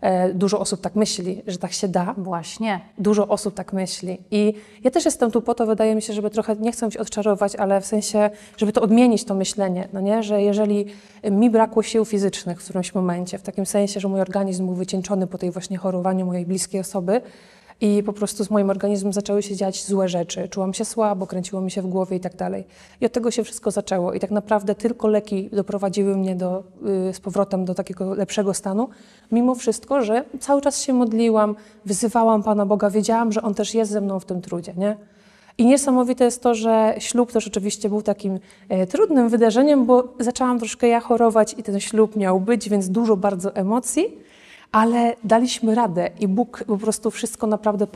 E, 0.00 0.34
dużo 0.34 0.60
osób 0.60 0.80
tak 0.80 0.94
myśli, 0.94 1.42
że 1.46 1.58
tak 1.58 1.72
się 1.72 1.88
da. 1.88 2.14
Właśnie. 2.18 2.80
Dużo 2.98 3.28
osób 3.28 3.54
tak 3.54 3.72
myśli. 3.72 4.18
I 4.30 4.54
ja 4.84 4.90
też 4.90 5.04
jestem 5.04 5.30
tu 5.30 5.42
po 5.42 5.54
to, 5.54 5.66
wydaje 5.66 5.94
mi 5.94 6.02
się, 6.02 6.12
żeby 6.12 6.30
trochę, 6.30 6.56
nie 6.56 6.72
chcę 6.72 6.90
się 6.90 7.00
odczarować, 7.00 7.56
ale 7.56 7.80
w 7.80 7.86
sensie, 7.86 8.30
żeby 8.56 8.72
to 8.72 8.82
odmienić 8.82 9.24
to 9.24 9.34
myślenie, 9.34 9.88
no 9.92 10.00
nie? 10.00 10.22
że 10.22 10.42
jeżeli 10.42 10.86
mi 11.30 11.50
brakło 11.50 11.82
sił 11.82 12.04
fizycznych 12.04 12.60
w 12.60 12.64
którymś 12.64 12.94
momencie, 12.94 13.38
w 13.38 13.42
takim 13.42 13.66
sensie, 13.66 14.00
że 14.00 14.08
mój 14.08 14.20
organizm 14.20 14.66
był 14.66 14.74
wycieńczony 14.74 15.26
po 15.26 15.38
tej 15.38 15.50
właśnie 15.50 15.76
chorowaniu 15.76 16.26
mojej 16.26 16.46
bliskiej 16.46 16.80
osoby 16.80 17.20
i 17.80 18.02
po 18.02 18.12
prostu 18.12 18.44
z 18.44 18.50
moim 18.50 18.70
organizmem 18.70 19.12
zaczęły 19.12 19.42
się 19.42 19.56
dziać 19.56 19.84
złe 19.84 20.08
rzeczy. 20.08 20.48
Czułam 20.48 20.74
się 20.74 20.84
słabo, 20.84 21.26
kręciło 21.26 21.62
mi 21.62 21.70
się 21.70 21.82
w 21.82 21.86
głowie 21.86 22.16
i 22.16 22.20
tak 22.20 22.36
dalej. 22.36 22.64
I 23.00 23.06
od 23.06 23.12
tego 23.12 23.30
się 23.30 23.44
wszystko 23.44 23.70
zaczęło. 23.70 24.12
I 24.12 24.20
tak 24.20 24.30
naprawdę 24.30 24.74
tylko 24.74 25.08
leki 25.08 25.50
doprowadziły 25.52 26.16
mnie 26.16 26.36
do, 26.36 26.62
y, 27.10 27.14
z 27.14 27.20
powrotem 27.20 27.64
do 27.64 27.74
takiego 27.74 28.14
lepszego 28.14 28.54
stanu, 28.54 28.88
mimo 29.32 29.54
wszystko, 29.54 30.02
że 30.02 30.24
cały 30.40 30.60
czas 30.60 30.82
się 30.82 30.92
modliłam, 30.92 31.56
wyzywałam 31.84 32.42
Pana 32.42 32.66
Boga, 32.66 32.90
wiedziałam, 32.90 33.32
że 33.32 33.42
On 33.42 33.54
też 33.54 33.74
jest 33.74 33.90
ze 33.90 34.00
mną 34.00 34.20
w 34.20 34.24
tym 34.24 34.40
trudzie, 34.40 34.74
nie? 34.76 34.96
I 35.58 35.66
niesamowite 35.66 36.24
jest 36.24 36.42
to, 36.42 36.54
że 36.54 36.94
ślub 36.98 37.32
też 37.32 37.46
oczywiście 37.46 37.88
był 37.88 38.02
takim 38.02 38.38
e, 38.68 38.86
trudnym 38.86 39.28
wydarzeniem, 39.28 39.86
bo 39.86 40.14
zaczęłam 40.18 40.58
troszkę 40.58 40.88
ja 40.88 41.00
chorować 41.00 41.54
i 41.58 41.62
ten 41.62 41.80
ślub 41.80 42.16
miał 42.16 42.40
być, 42.40 42.68
więc 42.68 42.88
dużo 42.88 43.16
bardzo 43.16 43.54
emocji 43.54 44.18
ale 44.72 45.16
daliśmy 45.24 45.74
radę 45.74 46.10
i 46.20 46.28
Bóg 46.28 46.64
po 46.66 46.76
prostu 46.76 47.10
wszystko 47.10 47.46
naprawdę 47.46 47.86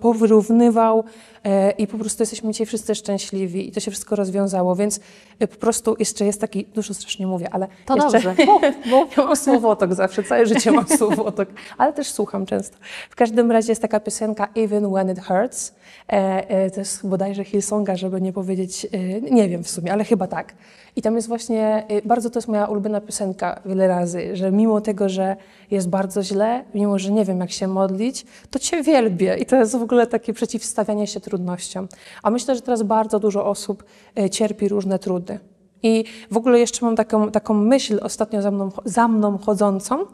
powyrównywał 0.00 1.04
e, 1.44 1.70
i 1.70 1.86
po 1.86 1.98
prostu 1.98 2.22
jesteśmy 2.22 2.52
dzisiaj 2.52 2.66
wszyscy 2.66 2.94
szczęśliwi 2.94 3.68
i 3.68 3.72
to 3.72 3.80
się 3.80 3.90
wszystko 3.90 4.16
rozwiązało, 4.16 4.76
więc 4.76 5.00
e, 5.38 5.48
po 5.48 5.56
prostu 5.56 5.96
jeszcze 5.98 6.24
jest 6.24 6.40
taki, 6.40 6.64
dużo 6.64 6.94
strasznie 6.94 7.26
mówię, 7.26 7.48
ale 7.52 7.68
to 7.86 7.96
jeszcze, 7.96 8.12
dobrze, 8.12 8.34
mów, 8.46 8.62
mów. 8.86 9.08
Ja 9.16 9.24
mam 9.24 9.36
słowotok 9.36 9.94
zawsze, 9.94 10.22
całe 10.22 10.46
życie 10.46 10.72
mam 10.72 10.88
słowotok, 10.98 11.48
ale 11.78 11.92
też 11.92 12.10
słucham 12.10 12.46
często. 12.46 12.76
W 13.10 13.16
każdym 13.16 13.50
razie 13.50 13.72
jest 13.72 13.82
taka 13.82 14.00
piosenka 14.00 14.48
Even 14.54 14.92
When 14.92 15.10
It 15.10 15.20
Hurts, 15.24 15.74
e, 16.08 16.70
to 16.70 16.80
jest 16.80 17.06
bodajże 17.06 17.44
Hillsonga, 17.44 17.96
żeby 17.96 18.20
nie 18.20 18.32
powiedzieć, 18.32 18.86
nie 19.30 19.48
wiem 19.48 19.64
w 19.64 19.70
sumie, 19.70 19.92
ale 19.92 20.04
chyba 20.04 20.26
tak. 20.26 20.54
I 20.96 21.02
tam 21.02 21.16
jest 21.16 21.28
właśnie, 21.28 21.86
bardzo 22.04 22.30
to 22.30 22.38
jest 22.38 22.48
moja 22.48 22.66
ulubiona 22.66 23.00
piosenka 23.00 23.60
wiele 23.66 23.88
razy, 23.88 24.36
że 24.36 24.52
mimo 24.52 24.80
tego, 24.80 25.08
że 25.08 25.36
jest 25.70 25.88
bardzo 25.88 26.21
źle, 26.22 26.64
mimo 26.74 26.98
że 26.98 27.10
nie 27.12 27.24
wiem, 27.24 27.40
jak 27.40 27.50
się 27.50 27.68
modlić, 27.68 28.26
to 28.50 28.58
Cię 28.58 28.82
wielbię. 28.82 29.36
I 29.36 29.46
to 29.46 29.56
jest 29.56 29.76
w 29.76 29.82
ogóle 29.82 30.06
takie 30.06 30.32
przeciwstawianie 30.32 31.06
się 31.06 31.20
trudnościom. 31.20 31.88
A 32.22 32.30
myślę, 32.30 32.54
że 32.54 32.62
teraz 32.62 32.82
bardzo 32.82 33.20
dużo 33.20 33.46
osób 33.46 33.84
e, 34.18 34.30
cierpi 34.30 34.68
różne 34.68 34.98
trudy. 34.98 35.38
I 35.82 36.04
w 36.30 36.36
ogóle 36.36 36.58
jeszcze 36.58 36.86
mam 36.86 36.96
taką, 36.96 37.30
taką 37.30 37.54
myśl 37.54 38.00
ostatnio 38.02 38.42
za 38.42 38.50
mną, 38.50 38.70
za 38.84 39.08
mną 39.08 39.38
chodzącą, 39.38 40.06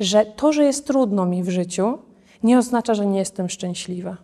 że 0.00 0.26
to, 0.26 0.52
że 0.52 0.64
jest 0.64 0.86
trudno 0.86 1.26
mi 1.26 1.42
w 1.42 1.48
życiu, 1.48 1.98
nie 2.42 2.58
oznacza, 2.58 2.94
że 2.94 3.06
nie 3.06 3.18
jestem 3.18 3.48
szczęśliwa. 3.48 4.16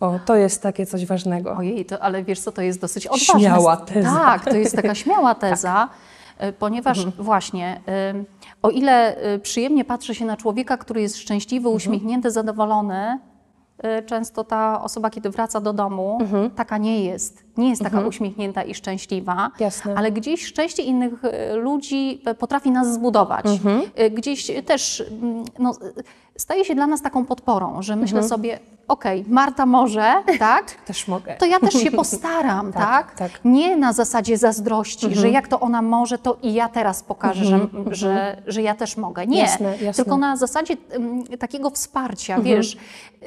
O, 0.00 0.18
to 0.26 0.36
jest 0.36 0.62
takie 0.62 0.86
coś 0.86 1.06
ważnego. 1.06 1.56
Ojej, 1.56 1.84
to, 1.84 2.02
ale 2.02 2.24
wiesz 2.24 2.40
co, 2.40 2.52
to 2.52 2.62
jest 2.62 2.80
dosyć 2.80 3.06
odważne. 3.06 3.40
Śmiała 3.40 3.76
teza. 3.76 4.10
Tak, 4.10 4.44
to 4.44 4.56
jest 4.56 4.76
taka 4.76 4.94
śmiała 5.04 5.34
teza, 5.34 5.88
tak. 6.38 6.54
ponieważ 6.54 6.98
mhm. 6.98 7.24
właśnie 7.24 7.80
o 8.62 8.70
ile 8.70 9.24
y, 9.34 9.38
przyjemnie 9.38 9.84
patrzy 9.84 10.14
się 10.14 10.24
na 10.24 10.36
człowieka, 10.36 10.76
który 10.76 11.00
jest 11.00 11.16
szczęśliwy, 11.16 11.68
mhm. 11.68 11.76
uśmiechnięty, 11.76 12.30
zadowolony, 12.30 13.18
y, 14.00 14.02
często 14.06 14.44
ta 14.44 14.82
osoba, 14.82 15.10
kiedy 15.10 15.30
wraca 15.30 15.60
do 15.60 15.72
domu, 15.72 16.18
mhm. 16.20 16.50
taka 16.50 16.78
nie 16.78 17.04
jest. 17.04 17.44
Nie 17.56 17.70
jest 17.70 17.82
taka 17.82 17.96
mhm. 17.96 18.08
uśmiechnięta 18.08 18.62
i 18.62 18.74
szczęśliwa, 18.74 19.50
Jasne. 19.60 19.94
ale 19.96 20.12
gdzieś 20.12 20.46
szczęście 20.46 20.82
innych 20.82 21.24
y, 21.24 21.54
ludzi 21.56 22.22
potrafi 22.38 22.70
nas 22.70 22.94
zbudować. 22.94 23.46
Mhm. 23.46 23.82
Gdzieś 24.14 24.50
też 24.66 25.04
mm, 25.22 25.44
no, 25.58 25.72
staje 26.36 26.64
się 26.64 26.74
dla 26.74 26.86
nas 26.86 27.02
taką 27.02 27.24
podporą, 27.24 27.82
że 27.82 27.96
myślę 27.96 28.18
mhm. 28.18 28.28
sobie, 28.28 28.58
okej, 28.88 29.20
okay, 29.20 29.32
Marta 29.32 29.66
może, 29.66 30.14
tak? 30.38 30.70
też 30.74 31.08
mogę. 31.08 31.36
To 31.36 31.46
ja 31.46 31.60
też 31.60 31.74
się 31.74 31.90
postaram, 32.02 32.72
tak, 32.72 33.14
tak? 33.14 33.14
tak? 33.32 33.40
Nie 33.44 33.76
na 33.76 33.92
zasadzie 33.92 34.38
zazdrości, 34.38 35.06
mhm. 35.06 35.22
że 35.22 35.30
jak 35.30 35.48
to 35.48 35.60
ona 35.60 35.82
może, 35.82 36.18
to 36.18 36.36
i 36.42 36.54
ja 36.54 36.68
teraz 36.68 37.02
pokażę, 37.02 37.54
mhm. 37.54 37.94
że, 37.94 37.94
że, 37.94 38.42
że 38.46 38.62
ja 38.62 38.74
też 38.74 38.96
mogę. 38.96 39.26
Nie, 39.26 39.38
jasne, 39.38 39.76
jasne. 39.78 40.04
tylko 40.04 40.16
na 40.16 40.36
zasadzie 40.36 40.76
um, 40.92 41.24
takiego 41.24 41.70
wsparcia, 41.70 42.36
mhm. 42.36 42.56
wiesz. 42.56 42.76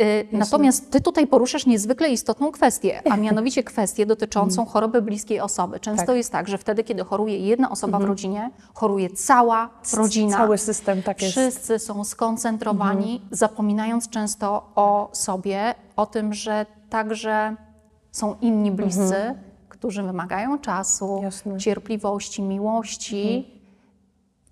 Y, 0.01 0.27
natomiast 0.31 0.91
ty 0.91 1.01
tutaj 1.01 1.27
poruszasz 1.27 1.65
niezwykle 1.65 2.09
istotną 2.09 2.51
kwestię, 2.51 3.01
a 3.11 3.17
mianowicie 3.27 3.63
kwestię 3.63 4.05
dotyczącą 4.05 4.61
mhm. 4.61 4.73
choroby 4.73 5.01
bliskiej 5.01 5.39
osoby. 5.39 5.79
Często 5.79 6.05
tak. 6.05 6.15
jest 6.15 6.31
tak, 6.31 6.47
że 6.47 6.57
wtedy, 6.57 6.83
kiedy 6.83 7.03
choruje 7.03 7.37
jedna 7.37 7.69
osoba 7.71 7.97
w 7.97 8.01
mhm. 8.01 8.09
rodzinie, 8.09 8.49
choruje 8.73 9.09
cała 9.09 9.69
rodzina. 9.93 10.37
Cały 10.37 10.57
system, 10.57 11.03
tak 11.03 11.21
jest. 11.21 11.31
Wszyscy 11.31 11.79
są 11.79 12.03
skoncentrowani, 12.03 13.11
mhm. 13.13 13.29
zapominając 13.31 14.09
często 14.09 14.69
o 14.75 15.09
sobie 15.13 15.48
sobie 15.49 15.75
o 15.95 16.05
tym, 16.05 16.33
że 16.33 16.65
także 16.89 17.55
są 18.11 18.35
inni 18.41 18.71
bliscy, 18.71 19.15
mhm. 19.15 19.37
którzy 19.69 20.03
wymagają 20.03 20.59
czasu, 20.59 21.19
Jasne. 21.23 21.57
cierpliwości, 21.57 22.41
miłości. 22.41 23.37
Mhm. 23.37 23.59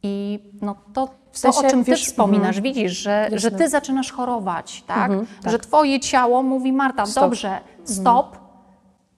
I 0.04 0.40
no 0.62 0.76
to, 0.94 1.10
w 1.32 1.38
sensie, 1.38 1.62
to, 1.62 1.68
o 1.68 1.70
czym 1.70 1.84
wiesz, 1.84 2.00
ty 2.00 2.06
wspominasz, 2.06 2.58
mhm. 2.58 2.64
widzisz, 2.64 2.92
że, 2.92 3.30
że 3.34 3.52
ty 3.52 3.70
zaczynasz 3.70 4.12
chorować, 4.12 4.84
tak? 4.88 5.12
Mhm, 5.12 5.28
tak? 5.42 5.52
Że 5.52 5.60
twoje 5.60 6.00
ciało 6.00 6.44
mówi, 6.44 6.74
Marta, 6.74 7.06
stop. 7.06 7.24
dobrze, 7.24 7.50
mhm. 7.50 7.88
stop, 7.88 8.38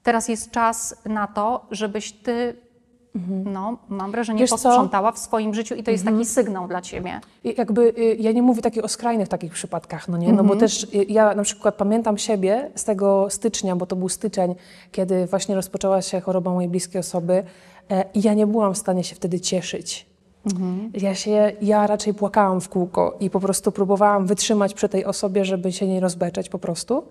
teraz 0.02 0.28
jest 0.28 0.50
czas 0.50 0.96
na 1.04 1.26
to, 1.26 1.66
żebyś 1.70 2.12
ty 2.12 2.56
Mhm. 3.14 3.52
No, 3.52 3.78
mam 3.88 4.10
wrażenie, 4.10 4.40
Wiesz 4.40 4.50
posprzątała 4.50 5.12
co? 5.12 5.16
w 5.16 5.20
swoim 5.20 5.54
życiu 5.54 5.74
i 5.74 5.82
to 5.82 5.90
jest 5.90 6.02
mhm. 6.02 6.16
taki 6.16 6.30
sygnał 6.30 6.68
dla 6.68 6.80
ciebie. 6.80 7.20
I 7.44 7.54
jakby 7.58 7.94
y, 7.98 8.16
ja 8.20 8.32
nie 8.32 8.42
mówię 8.42 8.62
takich 8.62 8.84
o 8.84 8.88
skrajnych 8.88 9.28
takich 9.28 9.52
przypadkach, 9.52 10.08
no 10.08 10.18
nie, 10.18 10.28
no 10.32 10.44
bo 10.44 10.52
mhm. 10.52 10.60
też 10.60 10.84
y, 10.84 10.88
ja 11.08 11.34
na 11.34 11.42
przykład 11.42 11.74
pamiętam 11.74 12.18
siebie 12.18 12.70
z 12.74 12.84
tego 12.84 13.30
stycznia, 13.30 13.76
bo 13.76 13.86
to 13.86 13.96
był 13.96 14.08
styczeń, 14.08 14.54
kiedy 14.92 15.26
właśnie 15.26 15.54
rozpoczęła 15.54 16.02
się 16.02 16.20
choroba 16.20 16.50
mojej 16.50 16.70
bliskiej 16.70 17.00
osoby 17.00 17.44
e, 17.90 18.04
i 18.14 18.22
ja 18.22 18.34
nie 18.34 18.46
byłam 18.46 18.74
w 18.74 18.78
stanie 18.78 19.04
się 19.04 19.14
wtedy 19.14 19.40
cieszyć. 19.40 20.06
Mhm. 20.46 20.92
Ja, 20.94 21.14
się, 21.14 21.52
ja 21.62 21.86
raczej 21.86 22.14
płakałam 22.14 22.60
w 22.60 22.68
kółko 22.68 23.16
i 23.20 23.30
po 23.30 23.40
prostu 23.40 23.72
próbowałam 23.72 24.26
wytrzymać 24.26 24.74
przy 24.74 24.88
tej 24.88 25.04
osobie, 25.04 25.44
żeby 25.44 25.72
się 25.72 25.86
nie 25.86 26.00
rozbeczać 26.00 26.48
po 26.48 26.58
prostu. 26.58 27.02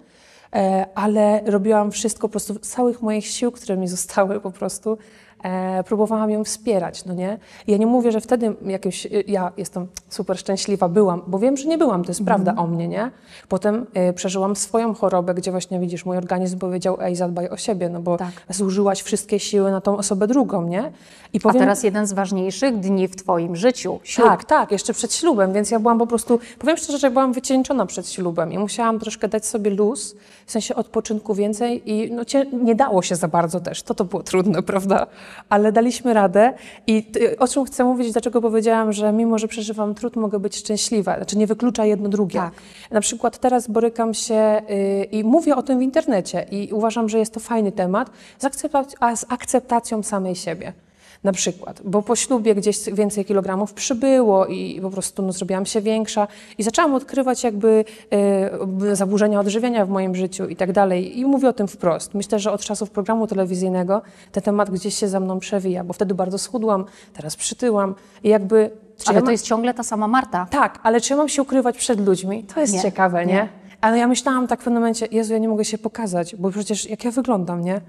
E, 0.55 0.85
ale 0.95 1.41
robiłam 1.45 1.91
wszystko 1.91 2.27
po 2.27 2.31
prostu, 2.31 2.59
całych 2.59 3.01
moich 3.01 3.27
sił, 3.27 3.51
które 3.51 3.77
mi 3.77 3.87
zostały 3.87 4.39
po 4.39 4.51
prostu, 4.51 4.97
e, 5.43 5.83
próbowałam 5.83 6.29
ją 6.29 6.43
wspierać, 6.43 7.05
no 7.05 7.13
nie? 7.13 7.37
ja 7.67 7.77
nie 7.77 7.87
mówię, 7.87 8.11
że 8.11 8.21
wtedy 8.21 8.55
jakieś, 8.65 9.05
y, 9.05 9.23
ja 9.27 9.51
jestem 9.57 9.87
super 10.09 10.37
szczęśliwa, 10.37 10.89
byłam, 10.89 11.21
bo 11.27 11.39
wiem, 11.39 11.57
że 11.57 11.65
nie 11.65 11.77
byłam, 11.77 12.03
to 12.03 12.09
jest 12.09 12.19
mm. 12.19 12.25
prawda 12.25 12.61
o 12.61 12.67
mnie, 12.67 12.87
nie? 12.87 13.11
Potem 13.47 13.85
y, 14.09 14.13
przeżyłam 14.13 14.55
swoją 14.55 14.93
chorobę, 14.93 15.33
gdzie 15.33 15.51
właśnie 15.51 15.79
widzisz, 15.79 16.05
mój 16.05 16.17
organizm 16.17 16.59
powiedział, 16.59 16.97
ej, 17.01 17.15
zadbaj 17.15 17.49
o 17.49 17.57
siebie, 17.57 17.89
no 17.89 17.99
bo 17.99 18.17
tak. 18.17 18.31
zużyłaś 18.49 19.01
wszystkie 19.01 19.39
siły 19.39 19.71
na 19.71 19.81
tą 19.81 19.97
osobę 19.97 20.27
drugą, 20.27 20.61
nie? 20.67 20.91
I 21.33 21.39
powiem, 21.39 21.57
A 21.57 21.59
teraz 21.59 21.83
jeden 21.83 22.07
z 22.07 22.13
ważniejszych 22.13 22.79
dni 22.79 23.07
w 23.07 23.15
Twoim 23.15 23.55
życiu, 23.55 23.99
ślub. 24.03 24.27
Tak, 24.27 24.45
tak, 24.45 24.71
jeszcze 24.71 24.93
przed 24.93 25.13
ślubem, 25.13 25.53
więc 25.53 25.71
ja 25.71 25.79
byłam 25.79 25.99
po 25.99 26.07
prostu, 26.07 26.39
powiem 26.59 26.77
szczerze, 26.77 26.97
że 26.97 27.11
byłam 27.11 27.33
wycieńczona 27.33 27.85
przed 27.85 28.09
ślubem 28.09 28.53
i 28.53 28.57
musiałam 28.57 28.99
troszkę 28.99 29.27
dać 29.27 29.45
sobie 29.45 29.71
luz, 29.71 30.15
w 30.45 30.51
sensie 30.51 30.75
odpoczynku 30.75 31.33
więcej 31.33 31.91
i 31.91 32.11
no, 32.11 32.23
nie 32.53 32.75
dało 32.75 33.01
się 33.01 33.15
za 33.15 33.27
bardzo 33.27 33.59
też, 33.59 33.83
to 33.83 33.95
to 33.95 34.05
było 34.05 34.23
trudne, 34.23 34.63
prawda? 34.63 35.07
Ale 35.49 35.71
daliśmy 35.71 36.13
radę. 36.13 36.53
I 36.87 37.05
o 37.39 37.47
czym 37.47 37.65
chcę 37.65 37.83
mówić, 37.83 38.11
dlaczego 38.11 38.41
powiedziałam, 38.41 38.93
że 38.93 39.11
mimo, 39.11 39.39
że 39.39 39.47
przeżywam 39.47 39.95
trud, 39.95 40.15
mogę 40.15 40.39
być 40.39 40.57
szczęśliwa. 40.57 41.15
Znaczy 41.15 41.37
nie 41.37 41.47
wyklucza 41.47 41.85
jedno 41.85 42.09
drugie. 42.09 42.39
Tak. 42.39 42.53
Na 42.91 43.01
przykład 43.01 43.37
teraz 43.37 43.67
borykam 43.67 44.13
się 44.13 44.61
yy, 44.69 45.03
i 45.03 45.23
mówię 45.23 45.55
o 45.55 45.63
tym 45.63 45.79
w 45.79 45.81
internecie 45.81 46.45
i 46.51 46.69
uważam, 46.73 47.09
że 47.09 47.19
jest 47.19 47.33
to 47.33 47.39
fajny 47.39 47.71
temat 47.71 48.09
z, 48.39 48.45
akceptac- 48.45 49.15
z 49.15 49.25
akceptacją 49.29 50.03
samej 50.03 50.35
siebie 50.35 50.73
na 51.23 51.31
przykład, 51.31 51.81
bo 51.85 52.01
po 52.01 52.15
ślubie 52.15 52.55
gdzieś 52.55 52.77
więcej 52.93 53.25
kilogramów 53.25 53.73
przybyło 53.73 54.45
i 54.45 54.81
po 54.81 54.89
prostu 54.89 55.21
no, 55.21 55.31
zrobiłam 55.31 55.65
się 55.65 55.81
większa 55.81 56.27
i 56.57 56.63
zaczęłam 56.63 56.93
odkrywać 56.93 57.43
jakby 57.43 57.85
e, 58.11 58.95
zaburzenia 58.95 59.39
odżywiania 59.39 59.85
w 59.85 59.89
moim 59.89 60.15
życiu 60.15 60.47
i 60.47 60.55
tak 60.55 60.71
dalej 60.71 61.19
i 61.19 61.25
mówię 61.25 61.49
o 61.49 61.53
tym 61.53 61.67
wprost. 61.67 62.13
Myślę, 62.13 62.39
że 62.39 62.51
od 62.51 62.61
czasów 62.61 62.89
programu 62.89 63.27
telewizyjnego 63.27 64.01
ten 64.31 64.43
temat 64.43 64.71
gdzieś 64.71 64.95
się 64.95 65.07
za 65.07 65.19
mną 65.19 65.39
przewija, 65.39 65.83
bo 65.83 65.93
wtedy 65.93 66.15
bardzo 66.15 66.37
schudłam, 66.37 66.85
teraz 67.13 67.35
przytyłam 67.35 67.95
i 68.23 68.29
jakby... 68.29 68.71
Ale 69.05 69.15
ja 69.15 69.21
to 69.21 69.31
jest 69.31 69.45
ciągle 69.45 69.73
ta 69.73 69.83
sama 69.83 70.07
Marta. 70.07 70.47
Tak, 70.51 70.79
ale 70.83 71.01
czy 71.01 71.13
ja 71.13 71.17
mam 71.17 71.29
się 71.29 71.41
ukrywać 71.41 71.77
przed 71.77 72.05
ludźmi? 72.05 72.43
To 72.43 72.61
jest 72.61 72.73
nie, 72.73 72.81
ciekawe, 72.81 73.25
nie? 73.25 73.33
nie? 73.33 73.49
Ale 73.81 73.97
ja 73.97 74.07
myślałam 74.07 74.47
tak 74.47 74.61
w 74.61 74.63
pewnym 74.63 74.81
momencie, 74.81 75.07
Jezu, 75.11 75.33
ja 75.33 75.39
nie 75.39 75.49
mogę 75.49 75.65
się 75.65 75.77
pokazać, 75.77 76.35
bo 76.35 76.51
przecież 76.51 76.89
jak 76.89 77.03
ja 77.05 77.11
wyglądam, 77.11 77.61
nie? 77.61 77.81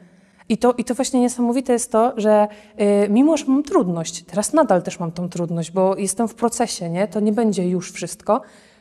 I 0.50 0.58
to, 0.58 0.74
I 0.78 0.84
to 0.84 0.94
właśnie 0.94 1.20
niesamowite 1.20 1.72
jest 1.72 1.92
to, 1.92 2.12
że 2.16 2.48
y, 2.80 3.08
mimo, 3.08 3.36
że 3.36 3.44
mam 3.44 3.62
trudność, 3.62 4.22
teraz 4.22 4.52
nadal 4.52 4.82
też 4.82 5.00
mam 5.00 5.12
tą 5.12 5.28
trudność, 5.28 5.70
bo 5.70 5.96
jestem 5.96 6.28
w 6.28 6.34
procesie, 6.34 6.90
nie? 6.90 7.08
to 7.08 7.20
nie 7.20 7.32
będzie 7.32 7.68
już 7.68 7.92
wszystko, 7.92 8.40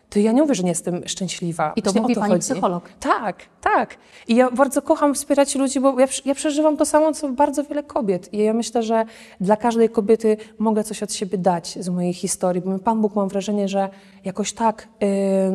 to 0.10 0.20
ja 0.20 0.32
nie 0.32 0.42
mówię, 0.42 0.56
że 0.56 0.64
nie 0.64 0.70
jestem 0.70 1.08
szczęśliwa. 1.08 1.74
I 1.76 1.82
to 1.82 1.86
Właśnie 1.86 2.02
mówi 2.02 2.16
to 2.16 2.22
pani 2.22 2.34
chodzi. 2.34 2.42
psycholog. 2.42 2.90
Tak, 3.00 3.36
tak. 3.62 3.98
I 4.28 4.36
ja 4.36 4.52
bardzo 4.52 4.82
kocham 4.82 5.14
wspierać 5.16 5.56
ludzi, 5.56 5.80
bo 5.80 6.00
ja, 6.00 6.08
ja, 6.26 6.36
przeżywam 6.36 6.78
to 6.78 6.86
samo, 6.86 7.14
co 7.14 7.30
bardzo 7.30 7.64
wiele 7.64 7.84
kobiet. 7.84 8.34
I 8.34 8.38
ja 8.38 8.54
myślę, 8.54 8.84
że 8.84 9.06
dla 9.42 9.58
każdej 9.58 9.90
kobiety 9.90 10.38
mogę 10.60 10.84
coś 10.84 11.04
od 11.04 11.14
siebie 11.14 11.38
dać 11.38 11.78
z 11.80 11.90
mojej 11.90 12.14
historii, 12.14 12.62
bo 12.62 12.80
Pan 12.80 13.02
Bóg 13.02 13.16
mam 13.16 13.30
wrażenie, 13.30 13.68
że 13.68 13.90
jakoś 14.26 14.54
tak 14.54 14.88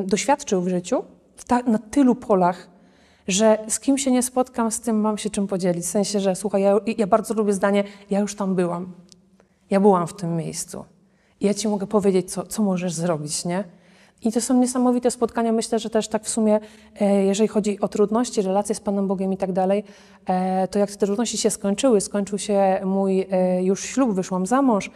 y, 0.03 0.05
doświadczył 0.05 0.61
w 0.61 0.69
życiu, 0.69 1.05
ta, 1.47 1.63
na 1.63 1.79
tylu 1.79 2.15
polach, 2.15 2.74
że 3.29 3.59
z 3.69 3.81
kim 3.81 3.99
się 3.99 4.11
nie 4.11 4.23
spotkam, 4.23 4.71
z 4.71 4.81
tym 4.81 5.01
mam 5.01 5.19
się 5.19 5.31
czym 5.31 5.47
podzielić. 5.47 5.85
W 5.85 5.89
sensie, 5.89 6.21
że 6.21 6.37
słuchaj, 6.37 6.63
ja, 6.63 6.77
ja 6.99 7.07
bardzo 7.07 7.35
lubię 7.35 7.53
zdanie, 7.53 7.85
ja 8.11 8.21
już 8.21 8.35
tam 8.35 8.55
byłam. 8.55 8.93
Ja 9.71 9.81
byłam 9.81 10.07
w 10.07 10.15
tym 10.15 10.37
miejscu. 10.37 10.85
I 11.41 11.47
ja 11.47 11.55
ci 11.55 11.69
mogę 11.69 11.87
powiedzieć, 11.87 12.33
co, 12.33 12.47
co 12.47 12.63
możesz 12.63 12.93
zrobić, 12.93 13.45
nie? 13.45 13.65
I 14.23 14.33
to 14.33 14.41
są 14.41 14.61
niesamowite 14.61 15.11
spotkania. 15.11 15.53
Myślę, 15.53 15.79
że 15.79 15.91
też 15.91 16.09
tak 16.09 16.25
w 16.25 16.29
sumie, 16.29 16.61
e, 17.01 17.25
jeżeli 17.25 17.49
chodzi 17.49 17.81
o 17.81 17.89
trudności, 17.89 18.43
relacje 18.43 18.75
z 18.75 18.81
Panem 18.81 19.09
Bogiem 19.09 19.33
i 19.33 19.37
tak 19.37 19.53
dalej, 19.53 19.85
e, 20.27 20.69
to 20.69 20.79
jak 20.79 20.91
te 20.91 21.07
trudności 21.07 21.39
się 21.39 21.51
skończyły, 21.51 22.01
skończył 22.01 22.39
się 22.39 22.81
mój 22.85 23.27
e, 23.31 23.65
już 23.65 23.85
ślub, 23.85 24.15
wyszłam 24.15 24.47
za 24.47 24.63
mąż, 24.63 24.91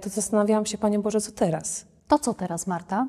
to 0.00 0.10
zastanawiałam 0.10 0.66
się, 0.66 0.78
Panie 0.78 0.98
Boże, 0.98 1.20
co 1.20 1.32
teraz? 1.32 1.86
To 2.08 2.18
co 2.18 2.34
teraz, 2.34 2.66
Marta? 2.66 3.06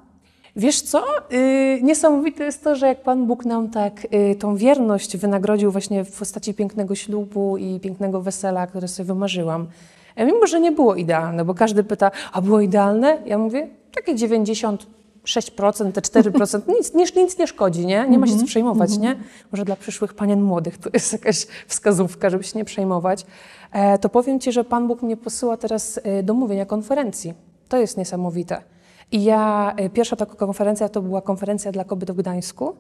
Wiesz 0.60 0.82
co? 0.82 1.04
Yy, 1.32 1.82
niesamowite 1.82 2.44
jest 2.44 2.64
to, 2.64 2.76
że 2.76 2.88
jak 2.88 3.02
Pan 3.02 3.26
Bóg 3.26 3.46
nam 3.46 3.70
tak 3.70 4.08
yy, 4.12 4.36
tą 4.36 4.56
wierność 4.56 5.18
wynagrodził 5.18 5.72
właśnie 5.72 6.04
w 6.04 6.20
postaci 6.20 6.54
pięknego 6.54 6.96
ślubu 6.96 7.58
i 7.58 7.80
pięknego 7.80 8.22
wesela, 8.22 8.68
które 8.68 8.88
sobie 8.88 9.08
wymarzyłam. 9.08 9.68
E, 10.16 10.26
mimo, 10.26 10.48
że 10.48 10.60
nie 10.60 10.72
było 10.72 10.96
idealne, 10.96 11.46
bo 11.46 11.54
każdy 11.54 11.84
pyta, 11.84 12.12
a 12.32 12.42
było 12.42 12.62
idealne? 12.62 13.18
Ja 13.26 13.38
mówię, 13.38 13.68
takie 13.96 14.16
90 14.16 14.88
6%, 15.26 15.92
te 15.92 16.02
4%, 16.02 16.62
nic, 16.68 16.94
nic, 16.94 17.16
nic 17.16 17.38
nie 17.38 17.48
szkodzi, 17.48 17.86
nie? 17.86 18.08
Nie 18.10 18.18
ma 18.18 18.28
się 18.28 18.38
co 18.38 18.46
przejmować, 18.46 18.98
nie? 18.98 19.16
Może 19.52 19.66
dla 19.66 19.76
przyszłych 19.76 20.14
panien 20.14 20.42
młodych 20.42 20.78
to 20.78 20.90
jest 20.94 21.14
jakaś 21.14 21.48
wskazówka, 21.68 22.30
żeby 22.30 22.44
się 22.44 22.60
nie 22.60 22.66
przejmować. 22.66 23.26
E, 23.72 23.98
to 23.98 24.10
powiem 24.10 24.40
Ci, 24.40 24.52
że 24.52 24.64
Pan 24.64 24.88
Bóg 24.88 25.02
mnie 25.02 25.18
posyła 25.18 25.58
teraz 25.58 26.00
e, 26.04 26.24
do 26.24 26.34
mówienia 26.34 26.66
konferencji. 26.66 27.34
To 27.70 27.78
jest 27.78 27.98
niesamowite. 27.98 28.62
I 29.12 29.24
ja, 29.24 29.74
e, 29.78 29.90
pierwsza 29.90 30.16
taka 30.16 30.36
konferencja 30.36 30.90
to 30.90 31.02
była 31.02 31.22
konferencja 31.22 31.72
dla 31.72 31.84
kobiet 31.84 32.12
w 32.12 32.16
Gdańsku. 32.16 32.76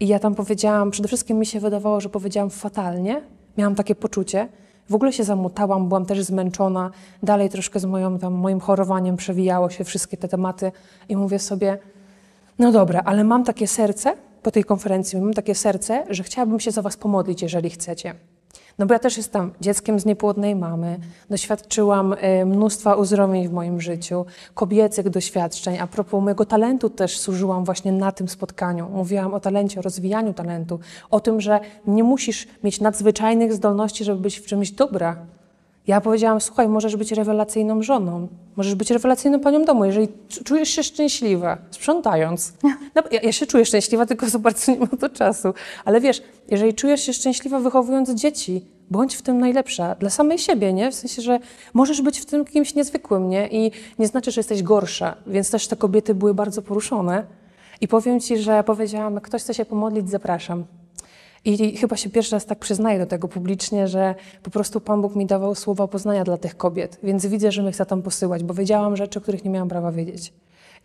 I 0.00 0.08
ja 0.08 0.18
tam 0.18 0.34
powiedziałam, 0.34 0.90
przede 0.90 1.08
wszystkim 1.08 1.38
mi 1.38 1.46
się 1.46 1.60
wydawało, 1.60 2.00
że 2.00 2.08
powiedziałam 2.08 2.50
fatalnie. 2.50 3.22
Miałam 3.58 3.74
takie 3.74 3.94
poczucie. 3.94 4.48
W 4.88 4.94
ogóle 4.94 5.12
się 5.12 5.24
zamutałam, 5.24 5.88
byłam 5.88 6.06
też 6.06 6.22
zmęczona. 6.22 6.90
Dalej 7.22 7.48
troszkę 7.48 7.80
z 7.80 7.84
moją, 7.84 8.18
tam, 8.18 8.34
moim 8.34 8.60
chorowaniem 8.60 9.16
przewijało 9.16 9.70
się 9.70 9.84
wszystkie 9.84 10.16
te 10.16 10.28
tematy. 10.28 10.72
I 11.08 11.16
mówię 11.16 11.38
sobie, 11.38 11.78
no 12.58 12.72
dobra, 12.72 13.02
ale 13.04 13.24
mam 13.24 13.44
takie 13.44 13.66
serce, 13.66 14.14
po 14.42 14.50
tej 14.50 14.64
konferencji 14.64 15.20
mam 15.20 15.34
takie 15.34 15.54
serce, 15.54 16.04
że 16.10 16.22
chciałabym 16.22 16.60
się 16.60 16.70
za 16.70 16.82
was 16.82 16.96
pomodlić, 16.96 17.42
jeżeli 17.42 17.70
chcecie. 17.70 18.14
No 18.80 18.86
bo 18.86 18.94
ja 18.94 18.98
też 18.98 19.16
jestem 19.16 19.52
dzieckiem 19.60 20.00
z 20.00 20.04
niepłodnej 20.04 20.56
mamy, 20.56 20.98
doświadczyłam 21.30 22.12
y, 22.12 22.46
mnóstwa 22.46 22.94
uzdrowień 22.94 23.48
w 23.48 23.52
moim 23.52 23.80
życiu, 23.80 24.26
kobiecych 24.54 25.10
doświadczeń. 25.10 25.78
A 25.78 25.86
propos 25.86 26.22
mojego 26.22 26.46
talentu 26.46 26.90
też 26.90 27.18
służyłam 27.18 27.64
właśnie 27.64 27.92
na 27.92 28.12
tym 28.12 28.28
spotkaniu. 28.28 28.88
Mówiłam 28.88 29.34
o 29.34 29.40
talencie, 29.40 29.80
o 29.80 29.82
rozwijaniu 29.82 30.34
talentu, 30.34 30.80
o 31.10 31.20
tym, 31.20 31.40
że 31.40 31.60
nie 31.86 32.04
musisz 32.04 32.48
mieć 32.64 32.80
nadzwyczajnych 32.80 33.52
zdolności, 33.52 34.04
żeby 34.04 34.20
być 34.20 34.38
w 34.38 34.46
czymś 34.46 34.70
dobra. 34.70 35.16
Ja 35.90 36.00
powiedziałam, 36.00 36.40
słuchaj, 36.40 36.68
możesz 36.68 36.96
być 36.96 37.12
rewelacyjną 37.12 37.82
żoną, 37.82 38.28
możesz 38.56 38.74
być 38.74 38.90
rewelacyjną 38.90 39.40
panią 39.40 39.64
domu, 39.64 39.84
jeżeli 39.84 40.08
czujesz 40.44 40.68
się 40.68 40.82
szczęśliwa, 40.82 41.58
sprzątając. 41.70 42.52
No, 42.94 43.02
ja, 43.10 43.20
ja, 43.20 43.32
się 43.32 43.46
czuję 43.46 43.64
szczęśliwa, 43.64 44.06
tylko 44.06 44.28
za 44.28 44.38
bardzo 44.38 44.72
nie 44.72 44.78
mam 44.78 44.88
to 44.88 45.08
czasu. 45.08 45.54
Ale 45.84 46.00
wiesz, 46.00 46.22
jeżeli 46.48 46.74
czujesz 46.74 47.00
się 47.00 47.12
szczęśliwa 47.12 47.58
wychowując 47.58 48.10
dzieci, 48.10 48.64
bądź 48.90 49.14
w 49.14 49.22
tym 49.22 49.38
najlepsza, 49.38 49.94
dla 49.94 50.10
samej 50.10 50.38
siebie, 50.38 50.72
nie? 50.72 50.90
W 50.90 50.94
sensie, 50.94 51.22
że 51.22 51.38
możesz 51.74 52.02
być 52.02 52.20
w 52.20 52.26
tym 52.26 52.44
kimś 52.44 52.74
niezwykłym, 52.74 53.28
nie? 53.28 53.48
I 53.48 53.72
nie 53.98 54.06
znaczy, 54.06 54.30
że 54.30 54.38
jesteś 54.38 54.62
gorsza, 54.62 55.16
więc 55.26 55.50
też 55.50 55.68
te 55.68 55.76
kobiety 55.76 56.14
były 56.14 56.34
bardzo 56.34 56.62
poruszone. 56.62 57.24
I 57.80 57.88
powiem 57.88 58.20
Ci, 58.20 58.38
że 58.38 58.64
powiedziałam, 58.64 59.20
ktoś 59.20 59.42
chce 59.42 59.54
się 59.54 59.64
pomodlić, 59.64 60.10
zapraszam. 60.10 60.64
I 61.44 61.76
chyba 61.76 61.96
się 61.96 62.10
pierwszy 62.10 62.32
raz 62.32 62.46
tak 62.46 62.58
przyznaję 62.58 62.98
do 62.98 63.06
tego 63.06 63.28
publicznie, 63.28 63.88
że 63.88 64.14
po 64.42 64.50
prostu 64.50 64.80
Pan 64.80 65.02
Bóg 65.02 65.16
mi 65.16 65.26
dawał 65.26 65.54
słowa 65.54 65.88
poznania 65.88 66.24
dla 66.24 66.36
tych 66.36 66.56
kobiet, 66.56 66.98
więc 67.02 67.26
widzę, 67.26 67.52
że 67.52 67.62
mnie 67.62 67.72
chce 67.72 67.86
tam 67.86 68.02
posyłać, 68.02 68.44
bo 68.44 68.54
wiedziałam 68.54 68.96
rzeczy, 68.96 69.20
których 69.20 69.44
nie 69.44 69.50
miałam 69.50 69.68
prawa 69.68 69.92
wiedzieć. 69.92 70.32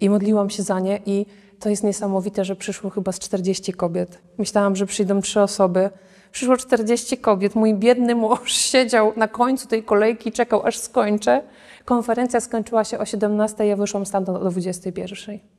I 0.01 0.09
modliłam 0.09 0.49
się 0.49 0.63
za 0.63 0.79
nie 0.79 0.99
i 1.05 1.25
to 1.59 1.69
jest 1.69 1.83
niesamowite, 1.83 2.45
że 2.45 2.55
przyszło 2.55 2.89
chyba 2.89 3.11
z 3.11 3.19
40 3.19 3.73
kobiet. 3.73 4.21
Myślałam, 4.37 4.75
że 4.75 4.85
przyjdą 4.85 5.21
trzy 5.21 5.41
osoby. 5.41 5.89
Przyszło 6.31 6.57
40 6.57 7.17
kobiet. 7.17 7.55
Mój 7.55 7.73
biedny 7.73 8.15
mąż 8.15 8.51
siedział 8.71 9.13
na 9.15 9.27
końcu 9.27 9.67
tej 9.67 9.83
kolejki, 9.83 10.31
czekał 10.31 10.65
aż 10.65 10.77
skończę. 10.77 11.41
Konferencja 11.85 12.39
skończyła 12.39 12.83
się 12.83 12.99
o 12.99 13.05
17, 13.05 13.65
ja 13.65 13.75
wyszłam 13.75 14.05
stamtąd 14.05 14.37
o 14.37 14.49
21. 14.49 15.54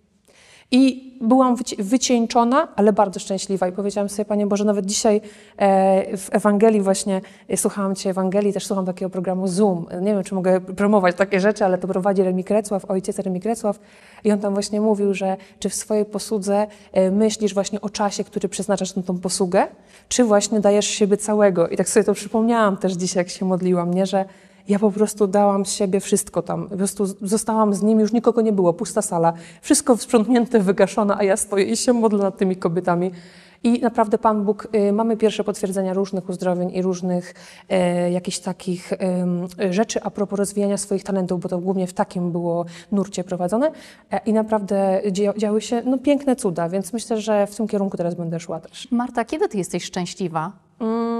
I 0.71 1.13
byłam 1.21 1.57
wycieńczona, 1.79 2.69
ale 2.77 2.93
bardzo 2.93 3.21
szczęśliwa. 3.21 3.69
I 3.69 3.73
powiedziałam 3.73 4.09
sobie, 4.09 4.25
Panie 4.25 4.47
Boże, 4.47 4.65
nawet 4.65 4.87
dzisiaj 4.87 5.21
e, 5.57 6.17
w 6.17 6.29
Ewangelii 6.33 6.81
właśnie, 6.81 7.21
e, 7.49 7.57
słuchałam 7.57 7.95
Cię 7.95 8.11
Ewangelii, 8.11 8.53
też 8.53 8.67
słucham 8.67 8.87
takiego 8.87 9.11
programu 9.11 9.49
Zoom. 9.49 9.87
Nie 10.01 10.15
wiem, 10.15 10.25
czy 10.25 10.35
mogę 10.35 10.61
promować 10.61 11.17
takie 11.17 11.41
rzeczy, 11.41 11.65
ale 11.65 11.79
to 11.79 11.89
prowadzi 11.89 12.23
Remi 12.23 12.45
Krecław, 12.45 12.85
ojciec 12.85 13.19
Remi 13.19 13.41
Krecław. 13.41 13.79
I 14.25 14.33
on 14.33 14.39
tam 14.39 14.55
właśnie 14.55 14.81
mówił, 14.81 15.15
że 15.15 15.37
czy 15.59 15.69
w 15.69 15.75
swojej 15.75 16.05
posłudze 16.05 16.67
e, 16.93 17.11
myślisz 17.11 17.55
właśnie 17.55 17.81
o 17.81 17.91
czasie, 17.91 18.25
który 18.25 18.49
przeznaczasz 18.49 18.97
na 18.97 19.03
tą 19.03 19.19
posługę, 19.19 19.67
czy 20.09 20.25
właśnie 20.25 20.61
dajesz 20.61 20.87
siebie 20.87 21.17
całego. 21.17 21.69
I 21.69 21.77
tak 21.77 21.89
sobie 21.89 22.05
to 22.05 22.15
przypomniałam 22.15 22.77
też 22.77 22.93
dzisiaj, 22.93 23.21
jak 23.21 23.29
się 23.29 23.45
modliłam, 23.45 23.95
nie? 23.95 24.07
że 24.07 24.25
ja 24.69 24.79
po 24.79 24.91
prostu 24.91 25.27
dałam 25.27 25.67
z 25.67 25.73
siebie 25.73 26.01
wszystko 26.01 26.43
tam. 26.43 26.69
Po 26.69 26.77
prostu 26.77 27.07
zostałam 27.07 27.75
z 27.75 27.83
nim, 27.83 28.01
już 28.01 28.13
nikogo 28.13 28.41
nie 28.41 28.53
było, 28.53 28.73
pusta 28.73 29.03
sala. 29.03 29.33
Wszystko 29.63 29.97
sprzątnięte, 29.97 30.61
wygaszone, 30.61 31.17
a 31.17 31.25
ja 31.25 31.37
stoję 31.37 31.65
i 31.65 31.77
się 31.77 31.93
modlę 31.93 32.19
nad 32.19 32.37
tymi 32.37 32.57
kobietami. 32.57 33.11
I 33.65 33.81
naprawdę 33.81 34.19
Pan 34.19 34.45
Bóg, 34.45 34.69
y, 34.75 34.93
mamy 34.93 35.17
pierwsze 35.17 35.45
potwierdzenia 35.45 35.95
różnych 35.95 36.29
uzdrowień 36.29 36.71
i 36.75 36.83
różnych 36.83 37.35
y, 38.07 38.11
jakichś 38.11 38.39
takich 38.39 38.93
y, 38.93 39.73
rzeczy 39.73 40.03
a 40.03 40.11
propos 40.11 40.39
rozwijania 40.39 40.77
swoich 40.77 41.05
talentów, 41.05 41.41
bo 41.41 41.49
to 41.49 41.59
głównie 41.59 41.87
w 41.87 41.93
takim 41.93 42.33
było 42.33 42.65
nurcie 42.93 43.25
prowadzone. 43.25 43.73
E, 44.13 44.21
I 44.27 44.33
naprawdę 44.33 45.03
działy 45.37 45.61
się 45.61 45.83
no, 45.85 45.99
piękne 45.99 46.37
cuda, 46.37 46.69
więc 46.69 46.93
myślę, 46.93 47.21
że 47.21 47.47
w 47.47 47.57
tym 47.57 47.69
kierunku 47.69 47.97
teraz 47.97 48.15
będę 48.15 48.41
szła 48.41 48.61
też. 48.61 48.89
Marta, 48.91 49.25
kiedy 49.25 49.49
Ty 49.49 49.59
jesteś 49.59 49.85
szczęśliwa? 49.85 50.53
Mm. 50.81 51.16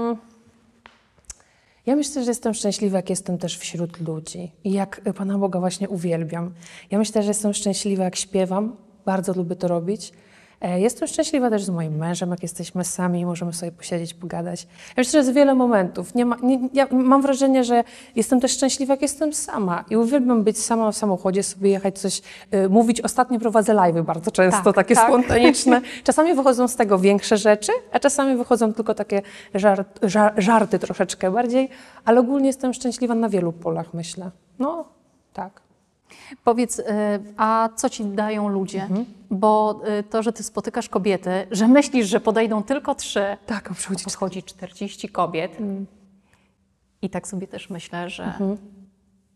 Ja 1.87 1.95
myślę, 1.95 2.23
że 2.23 2.31
jestem 2.31 2.53
szczęśliwa, 2.53 2.97
jak 2.97 3.09
jestem 3.09 3.37
też 3.37 3.57
wśród 3.57 3.99
ludzi 3.99 4.51
i 4.63 4.71
jak 4.71 5.01
Pana 5.15 5.37
Boga 5.37 5.59
właśnie 5.59 5.89
uwielbiam. 5.89 6.53
Ja 6.91 6.97
myślę, 6.97 7.23
że 7.23 7.27
jestem 7.27 7.53
szczęśliwa, 7.53 8.03
jak 8.03 8.15
śpiewam. 8.15 8.75
Bardzo 9.05 9.33
lubię 9.33 9.55
to 9.55 9.67
robić. 9.67 10.13
E, 10.61 10.79
jestem 10.79 11.07
szczęśliwa 11.07 11.49
też 11.49 11.63
z 11.63 11.69
moim 11.69 11.97
mężem, 11.97 12.29
jak 12.29 12.43
jesteśmy 12.43 12.83
sami 12.83 13.19
i 13.19 13.25
możemy 13.25 13.53
sobie 13.53 13.71
posiedzieć, 13.71 14.13
pogadać. 14.13 14.63
Ja 14.63 14.93
myślę, 14.97 15.11
że 15.11 15.17
jest 15.17 15.33
wiele 15.33 15.55
momentów. 15.55 16.15
Nie 16.15 16.25
ma, 16.25 16.37
nie, 16.43 16.59
ja 16.73 16.87
mam 16.91 17.21
wrażenie, 17.21 17.63
że 17.63 17.83
jestem 18.15 18.39
też 18.39 18.51
szczęśliwa, 18.51 18.93
jak 18.93 19.01
jestem 19.01 19.33
sama. 19.33 19.85
I 19.89 19.97
uwielbiam 19.97 20.43
być 20.43 20.59
sama 20.59 20.91
w 20.91 20.97
samochodzie, 20.97 21.43
sobie 21.43 21.69
jechać 21.69 21.99
coś, 21.99 22.21
y, 22.53 22.69
mówić. 22.69 23.01
Ostatnio 23.01 23.39
prowadzę 23.39 23.73
live'y 23.73 24.03
bardzo 24.03 24.31
często, 24.31 24.63
tak, 24.63 24.75
takie 24.75 24.95
tak. 24.95 25.07
spontaniczne. 25.07 25.81
Czasami 26.03 26.33
wychodzą 26.33 26.67
z 26.67 26.75
tego 26.75 26.99
większe 26.99 27.37
rzeczy, 27.37 27.71
a 27.91 27.99
czasami 27.99 28.37
wychodzą 28.37 28.73
tylko 28.73 28.93
takie 28.93 29.21
żart, 29.53 29.99
żar, 30.01 30.33
żarty 30.37 30.79
troszeczkę 30.79 31.31
bardziej. 31.31 31.69
Ale 32.05 32.19
ogólnie 32.19 32.47
jestem 32.47 32.73
szczęśliwa 32.73 33.15
na 33.15 33.29
wielu 33.29 33.53
polach, 33.53 33.93
myślę. 33.93 34.31
No, 34.59 34.87
tak. 35.33 35.66
Powiedz, 36.43 36.79
y, 36.79 36.83
a 37.37 37.69
co 37.75 37.89
ci 37.89 38.05
dają 38.05 38.47
ludzie? 38.47 38.81
Mhm. 38.81 39.05
Bo 39.31 39.81
y, 39.99 40.03
to, 40.03 40.23
że 40.23 40.33
ty 40.33 40.43
spotykasz 40.43 40.89
kobiety, 40.89 41.47
że 41.51 41.67
myślisz, 41.67 42.07
że 42.07 42.19
podejdą 42.19 42.63
tylko 42.63 42.95
trzy, 42.95 43.37
tak, 43.45 43.73
przychodzi, 43.73 44.03
podchodzi 44.03 44.43
40 44.43 45.09
kobiet. 45.09 45.51
Mhm. 45.51 45.85
I 47.01 47.09
tak 47.09 47.27
sobie 47.27 47.47
też 47.47 47.69
myślę, 47.69 48.09
że, 48.09 48.23
mhm. 48.23 48.57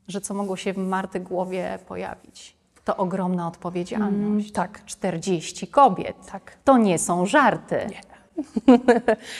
że 0.07 0.21
co 0.21 0.33
mogło 0.33 0.55
się 0.55 0.73
w 0.73 0.77
Marty 0.77 1.19
głowie 1.19 1.79
pojawić. 1.87 2.55
To 2.85 2.97
ogromna 2.97 3.47
odpowiedzialność. 3.47 4.49
Mm, 4.49 4.51
tak. 4.51 4.85
40 4.85 5.67
kobiet. 5.67 6.15
Tak. 6.31 6.57
To 6.63 6.77
nie 6.77 6.99
są 6.99 7.25
żarty. 7.25 7.75
Nie. 7.89 8.11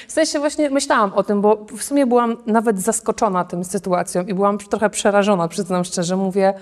W 0.08 0.12
sensie 0.12 0.40
właśnie 0.40 0.70
myślałam 0.70 1.14
o 1.14 1.24
tym, 1.24 1.42
bo 1.42 1.66
w 1.78 1.84
sumie 1.84 2.06
byłam 2.06 2.38
nawet 2.46 2.80
zaskoczona 2.80 3.46
tą 3.46 3.64
sytuacją 3.64 4.26
i 4.26 4.34
byłam 4.34 4.58
trochę 4.58 4.90
przerażona, 4.90 5.48
przyznam 5.48 5.84
szczerze. 5.84 6.18
Mówię, 6.18 6.54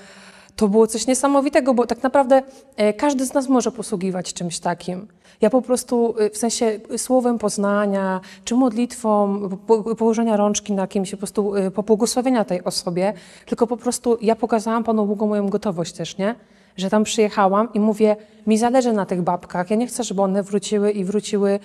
to 0.60 0.68
było 0.68 0.88
coś 0.88 1.08
niesamowitego, 1.08 1.74
bo 1.74 1.86
tak 1.88 2.04
naprawdę 2.04 2.42
e, 2.76 2.94
każdy 2.94 3.26
z 3.26 3.34
nas 3.34 3.50
może 3.50 3.72
posługiwać 3.72 4.34
czymś 4.34 4.60
takim. 4.60 5.08
Ja 5.42 5.50
po 5.50 5.62
prostu 5.62 6.16
e, 6.20 6.30
w 6.30 6.38
sensie 6.38 6.80
słowem 6.98 7.38
poznania, 7.38 8.22
czy 8.44 8.56
modlitwą, 8.56 9.42
położenia 9.98 10.38
rączki 10.38 10.74
na 10.74 10.88
kimś, 10.88 11.12
po 11.12 11.18
prostu 11.18 11.56
e, 11.56 11.72
pobłogosławienia 11.72 12.46
tej 12.46 12.64
osobie, 12.64 13.14
tylko 13.46 13.68
po 13.68 13.78
prostu 13.78 14.18
ja 14.22 14.36
pokazałam 14.36 14.84
Panu 14.84 15.06
Bogu 15.06 15.28
moją 15.28 15.50
gotowość 15.50 15.94
też, 15.94 16.18
nie? 16.18 16.36
Że 16.78 16.90
tam 16.90 17.04
przyjechałam 17.04 17.74
i 17.74 17.80
mówię, 17.80 18.16
mi 18.48 18.58
zależy 18.58 18.94
na 18.94 19.06
tych 19.06 19.22
babkach. 19.22 19.70
Ja 19.70 19.76
nie 19.76 19.88
chcę, 19.88 20.04
żeby 20.04 20.22
one 20.22 20.44
wróciły 20.44 20.92
i 20.92 21.06
wróciły 21.06 21.60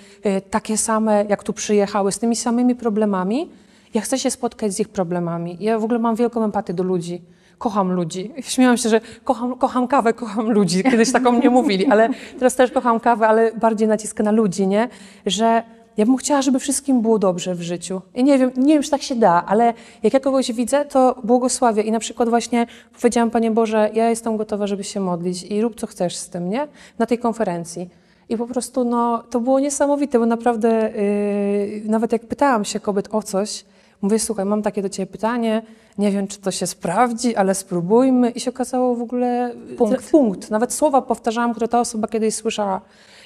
takie 0.50 0.78
same, 0.78 1.24
jak 1.28 1.42
tu 1.42 1.52
przyjechały, 1.52 2.12
z 2.12 2.18
tymi 2.18 2.36
samymi 2.36 2.74
problemami. 2.74 3.50
Ja 3.94 4.00
chcę 4.00 4.18
się 4.18 4.30
spotkać 4.30 4.72
z 4.72 4.80
ich 4.80 4.88
problemami. 4.88 5.56
Ja 5.60 5.78
w 5.78 5.84
ogóle 5.84 5.98
mam 5.98 6.16
wielką 6.16 6.44
empatię 6.44 6.74
do 6.74 6.82
ludzi 6.82 7.22
kocham 7.58 7.92
ludzi. 7.92 8.32
Śmiałam 8.40 8.76
się, 8.76 8.88
że 8.88 9.00
kocham, 9.24 9.56
kocham 9.56 9.88
kawę, 9.88 10.12
kocham 10.12 10.50
ludzi. 10.50 10.82
Kiedyś 10.82 11.12
taką 11.12 11.32
mnie 11.32 11.50
mówili, 11.50 11.86
ale 11.86 12.08
teraz 12.38 12.54
też 12.56 12.70
kocham 12.70 13.00
kawę, 13.00 13.28
ale 13.28 13.52
bardziej 13.52 13.88
naciskę 13.88 14.22
na 14.22 14.30
ludzi, 14.30 14.66
nie? 14.66 14.88
Że 15.26 15.62
ja 15.96 16.06
bym 16.06 16.16
chciała, 16.16 16.42
żeby 16.42 16.58
wszystkim 16.58 17.02
było 17.02 17.18
dobrze 17.18 17.54
w 17.54 17.62
życiu. 17.62 18.00
I 18.14 18.24
nie 18.24 18.38
wiem, 18.38 18.50
nie 18.56 18.74
wiem, 18.74 18.82
czy 18.82 18.90
tak 18.90 19.02
się 19.02 19.16
da, 19.16 19.44
ale 19.46 19.74
jak 20.02 20.14
ja 20.14 20.20
kogoś 20.20 20.52
widzę, 20.52 20.84
to 20.84 21.16
błogosławię. 21.24 21.82
I 21.82 21.92
na 21.92 21.98
przykład 21.98 22.28
właśnie 22.28 22.66
powiedziałam, 23.00 23.30
Panie 23.30 23.50
Boże, 23.50 23.90
ja 23.94 24.10
jestem 24.10 24.36
gotowa, 24.36 24.66
żeby 24.66 24.84
się 24.84 25.00
modlić 25.00 25.42
i 25.42 25.62
rób 25.62 25.80
co 25.80 25.86
chcesz 25.86 26.16
z 26.16 26.28
tym, 26.28 26.50
nie? 26.50 26.68
Na 26.98 27.06
tej 27.06 27.18
konferencji. 27.18 27.88
I 28.28 28.36
po 28.36 28.46
prostu 28.46 28.84
no, 28.84 29.22
to 29.30 29.40
było 29.40 29.60
niesamowite, 29.60 30.18
bo 30.18 30.26
naprawdę 30.26 30.92
yy, 30.96 31.82
nawet 31.84 32.12
jak 32.12 32.26
pytałam 32.26 32.64
się 32.64 32.80
kobiet 32.80 33.08
o 33.12 33.22
coś, 33.22 33.64
Mówię, 34.02 34.18
słuchaj, 34.18 34.44
mam 34.44 34.62
takie 34.62 34.82
do 34.82 34.88
ciebie 34.88 35.06
pytanie, 35.12 35.62
nie 35.98 36.10
wiem, 36.12 36.26
czy 36.26 36.40
to 36.40 36.50
się 36.50 36.66
sprawdzi, 36.66 37.36
ale 37.36 37.54
spróbujmy. 37.54 38.30
I 38.30 38.40
się 38.40 38.50
okazało 38.50 38.94
w 38.94 39.02
ogóle 39.02 39.54
Punkt. 39.78 40.10
punkt. 40.10 40.50
Nawet 40.50 40.72
słowa 40.72 41.02
powtarzałam, 41.02 41.50
które 41.52 41.68
ta 41.68 41.80
osoba 41.80 42.08
kiedyś 42.08 42.34
słyszała, 42.34 42.80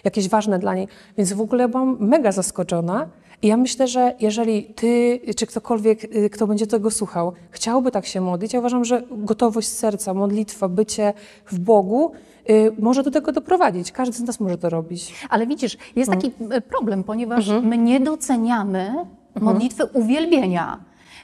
jakieś 0.05 0.29
ważne 0.29 0.59
dla 0.59 0.75
niej. 0.75 0.89
Więc 1.19 1.33
w 1.33 1.41
ogóle 1.41 1.69
byłam 1.69 1.97
mega 2.01 2.33
zaskoczona. 2.33 3.09
I 3.43 3.47
ja 3.49 3.57
myślę, 3.57 3.89
że 3.89 4.15
jeżeli 4.21 4.65
ty, 4.65 5.21
czy 5.37 5.47
ktokolwiek, 5.47 6.05
y, 6.05 6.31
kto 6.31 6.47
będzie 6.47 6.67
tego 6.67 6.91
słuchał, 6.91 7.33
chciałby 7.51 7.91
tak 7.91 8.07
się 8.07 8.21
modlić, 8.21 8.53
ja 8.53 8.59
uważam, 8.59 8.85
że 8.85 9.03
gotowość 9.11 9.69
serca, 9.69 10.15
modlitwa, 10.15 10.69
bycie 10.69 11.13
w 11.47 11.59
Bogu 11.59 12.13
y, 12.51 12.73
może 12.79 13.03
do 13.03 13.11
tego 13.11 13.33
doprowadzić. 13.33 13.93
Każdy 13.93 14.17
z 14.17 14.21
nas 14.21 14.41
może 14.41 14.59
to 14.59 14.71
robić. 14.71 15.15
Ale 15.31 15.47
widzisz, 15.47 15.77
jest 15.97 16.11
taki 16.11 16.33
Mm. 16.41 16.53
e, 16.53 16.61
problem, 16.61 17.05
ponieważ 17.05 17.49
Mhm. 17.49 17.67
my 17.69 17.79
nie 17.79 18.01
doceniamy 18.01 18.95
modlitwy 19.41 19.85
uwielbienia. 19.85 20.79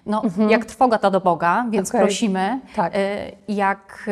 No, 0.06 0.22
jak 0.48 0.64
trwoga 0.64 0.98
to 0.98 1.10
do 1.10 1.20
Boga, 1.20 1.66
więc 1.70 1.88
Mhm. 1.88 2.00
Okej. 2.04 2.08
prosimy. 2.08 2.60
Tak. 2.76 2.92
E, 2.96 3.32
Jak 3.48 4.10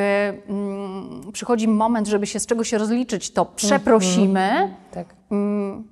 mm, 0.49 1.33
przychodzi 1.33 1.69
moment, 1.69 2.09
żeby 2.09 2.27
się 2.27 2.41
z 2.41 2.47
czegoś 2.47 2.69
się 2.69 2.79
rozliczyć, 2.79 3.31
to 3.33 3.45
przeprosimy, 3.45 4.75
Tak. 4.91 5.07
mm, 5.31 5.85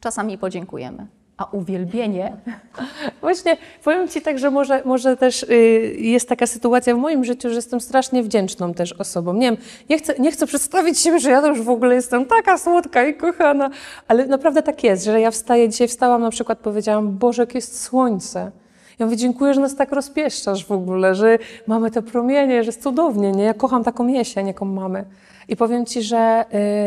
czasami 0.00 0.38
podziękujemy. 0.38 1.06
A 1.36 1.44
uwielbienie 1.44 2.36
Właśnie 3.20 3.56
powiem 3.84 4.08
Ci 4.08 4.22
tak, 4.22 4.38
że 4.38 4.50
może, 4.50 4.82
może 4.84 5.16
też 5.16 5.42
y, 5.42 5.96
jest 5.98 6.28
taka 6.28 6.46
sytuacja 6.46 6.94
w 6.94 6.98
moim 6.98 7.24
życiu, 7.24 7.48
że 7.48 7.54
jestem 7.54 7.80
strasznie 7.80 8.22
wdzięczną 8.22 8.74
też 8.74 8.92
osobą. 8.92 9.34
Nie 9.34 9.50
wiem, 9.50 9.56
nie 9.90 9.98
chcę, 9.98 10.14
nie 10.18 10.32
chcę 10.32 10.46
przedstawić 10.46 10.98
siebie, 10.98 11.18
że 11.18 11.30
ja 11.30 11.40
to 11.42 11.48
już 11.48 11.62
w 11.62 11.70
ogóle 11.70 11.94
jestem 11.94 12.26
taka 12.26 12.58
słodka 12.58 13.06
i 13.06 13.14
kochana, 13.14 13.70
ale 14.08 14.26
naprawdę 14.26 14.62
tak 14.62 14.84
jest, 14.84 15.04
że 15.04 15.20
ja 15.20 15.30
wstaję, 15.30 15.68
dzisiaj 15.68 15.88
wstałam 15.88 16.22
na 16.22 16.30
przykład, 16.30 16.58
powiedziałam, 16.58 17.18
Boże, 17.18 17.42
jak 17.42 17.54
jest 17.54 17.82
słońce. 17.82 18.50
Ja 18.98 19.06
mówię, 19.06 19.16
dziękuję, 19.16 19.54
że 19.54 19.60
nas 19.60 19.76
tak 19.76 19.92
rozpieszczasz 19.92 20.64
w 20.64 20.72
ogóle, 20.72 21.14
że 21.14 21.38
mamy 21.66 21.90
te 21.90 22.02
promienie, 22.02 22.64
że 22.64 22.68
jest 22.68 22.82
cudownie, 22.82 23.32
nie? 23.32 23.44
Ja 23.44 23.54
kocham 23.54 23.84
taką 23.84 24.06
jesień, 24.06 24.46
jaką 24.46 24.64
mamy. 24.64 25.04
I 25.48 25.56
powiem 25.56 25.86
Ci, 25.86 26.02
że 26.02 26.44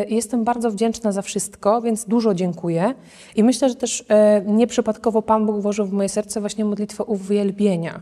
y, 0.07 0.13
jestem 0.13 0.43
bardzo 0.43 0.71
wdzięczna 0.71 1.11
za 1.11 1.21
wszystko, 1.21 1.81
więc 1.81 2.05
dużo 2.05 2.33
dziękuję. 2.33 2.93
I 3.35 3.43
myślę, 3.43 3.69
że 3.69 3.75
też 3.75 4.01
y, 4.01 4.05
nieprzypadkowo 4.45 5.21
Pan 5.21 5.45
Bóg 5.45 5.59
włożył 5.59 5.85
w 5.85 5.93
moje 5.93 6.09
serce 6.09 6.39
właśnie 6.39 6.65
modlitwę 6.65 7.03
uwielbienia. 7.03 8.01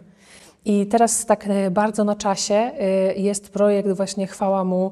I 0.66 0.86
teraz 0.86 1.26
tak 1.26 1.48
y, 1.48 1.72
bardzo 1.72 2.04
na 2.04 2.16
czasie 2.16 2.72
jest 3.16 3.50
projekt 3.50 3.90
właśnie 3.90 4.28
chwała 4.28 4.64
mu 4.64 4.92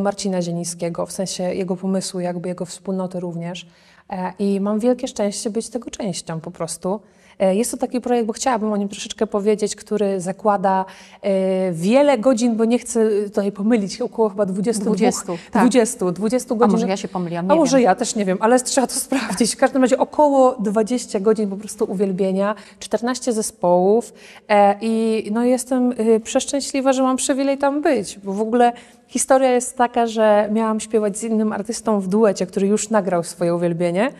Marcina 0.00 0.42
Zielińskiego, 0.42 1.06
w 1.06 1.12
sensie 1.12 1.54
jego 1.54 1.76
pomysłu, 1.76 2.20
jakby 2.20 2.48
jego 2.48 2.64
wspólnoty 2.64 3.20
również. 3.20 3.66
E, 4.10 4.32
I 4.38 4.60
mam 4.60 4.78
wielkie 4.78 5.08
szczęście 5.08 5.50
być 5.50 5.68
tego 5.68 5.90
częścią 5.90 6.40
po 6.40 6.50
prostu. 6.50 7.00
E, 7.38 7.54
Jest 7.56 7.70
to 7.70 7.76
taki 7.76 8.00
projekt, 8.00 8.26
bo 8.26 8.32
chciałabym 8.32 8.72
o 8.72 8.76
nim 8.76 8.88
troszeczkę 8.88 9.26
powiedzieć, 9.26 9.76
który 9.76 10.20
zakłada 10.20 10.84
e, 11.22 11.72
wiele 11.72 12.18
godzin, 12.18 12.56
bo 12.56 12.64
nie 12.64 12.78
chcę 12.78 13.10
tutaj 13.24 13.52
pomylić, 13.52 14.00
około 14.00 14.28
chyba 14.28 14.46
22, 14.46 14.90
20, 14.94 15.22
tak. 15.50 15.62
20, 15.62 16.12
20 16.12 16.54
A 16.54 16.58
godzin. 16.58 16.72
może 16.72 16.88
ja 16.88 16.96
się 16.96 17.08
pomyliłam, 17.08 17.50
A 17.50 17.54
może 17.54 17.76
wiem. 17.76 17.84
ja 17.84 17.94
też 17.94 18.14
nie 18.14 18.24
wiem, 18.24 18.38
ale 18.40 18.60
trzeba 18.60 18.86
to 18.86 18.94
sprawdzić. 19.06 19.54
W 19.54 19.56
każdym 19.56 19.82
razie 19.82 19.98
około 19.98 20.52
20 20.60 21.20
godzin 21.20 21.50
po 21.50 21.56
prostu 21.56 21.84
uwielbienia, 21.90 22.54
14 22.78 23.32
zespołów 23.32 24.12
e, 24.48 24.74
i 24.80 25.28
no 25.32 25.44
jestem 25.44 25.92
przeszczęśliwa, 26.24 26.92
że 26.92 27.02
mam 27.02 27.16
przywilej 27.16 27.58
tam 27.58 27.82
być, 27.82 28.18
bo 28.24 28.32
w 28.32 28.40
ogóle 28.40 28.72
historia 29.08 29.50
jest 29.50 29.76
taka, 29.76 30.06
że 30.06 30.48
miałam 30.52 30.80
śpiewać 30.80 31.18
z 31.18 31.22
innym 31.24 31.52
artystą 31.52 32.00
w 32.00 32.08
duecie, 32.08 32.46
który 32.46 32.66
już 32.66 32.90
nagrał 32.90 33.22
swoje 33.22 33.54
uwielbienie. 33.54 34.10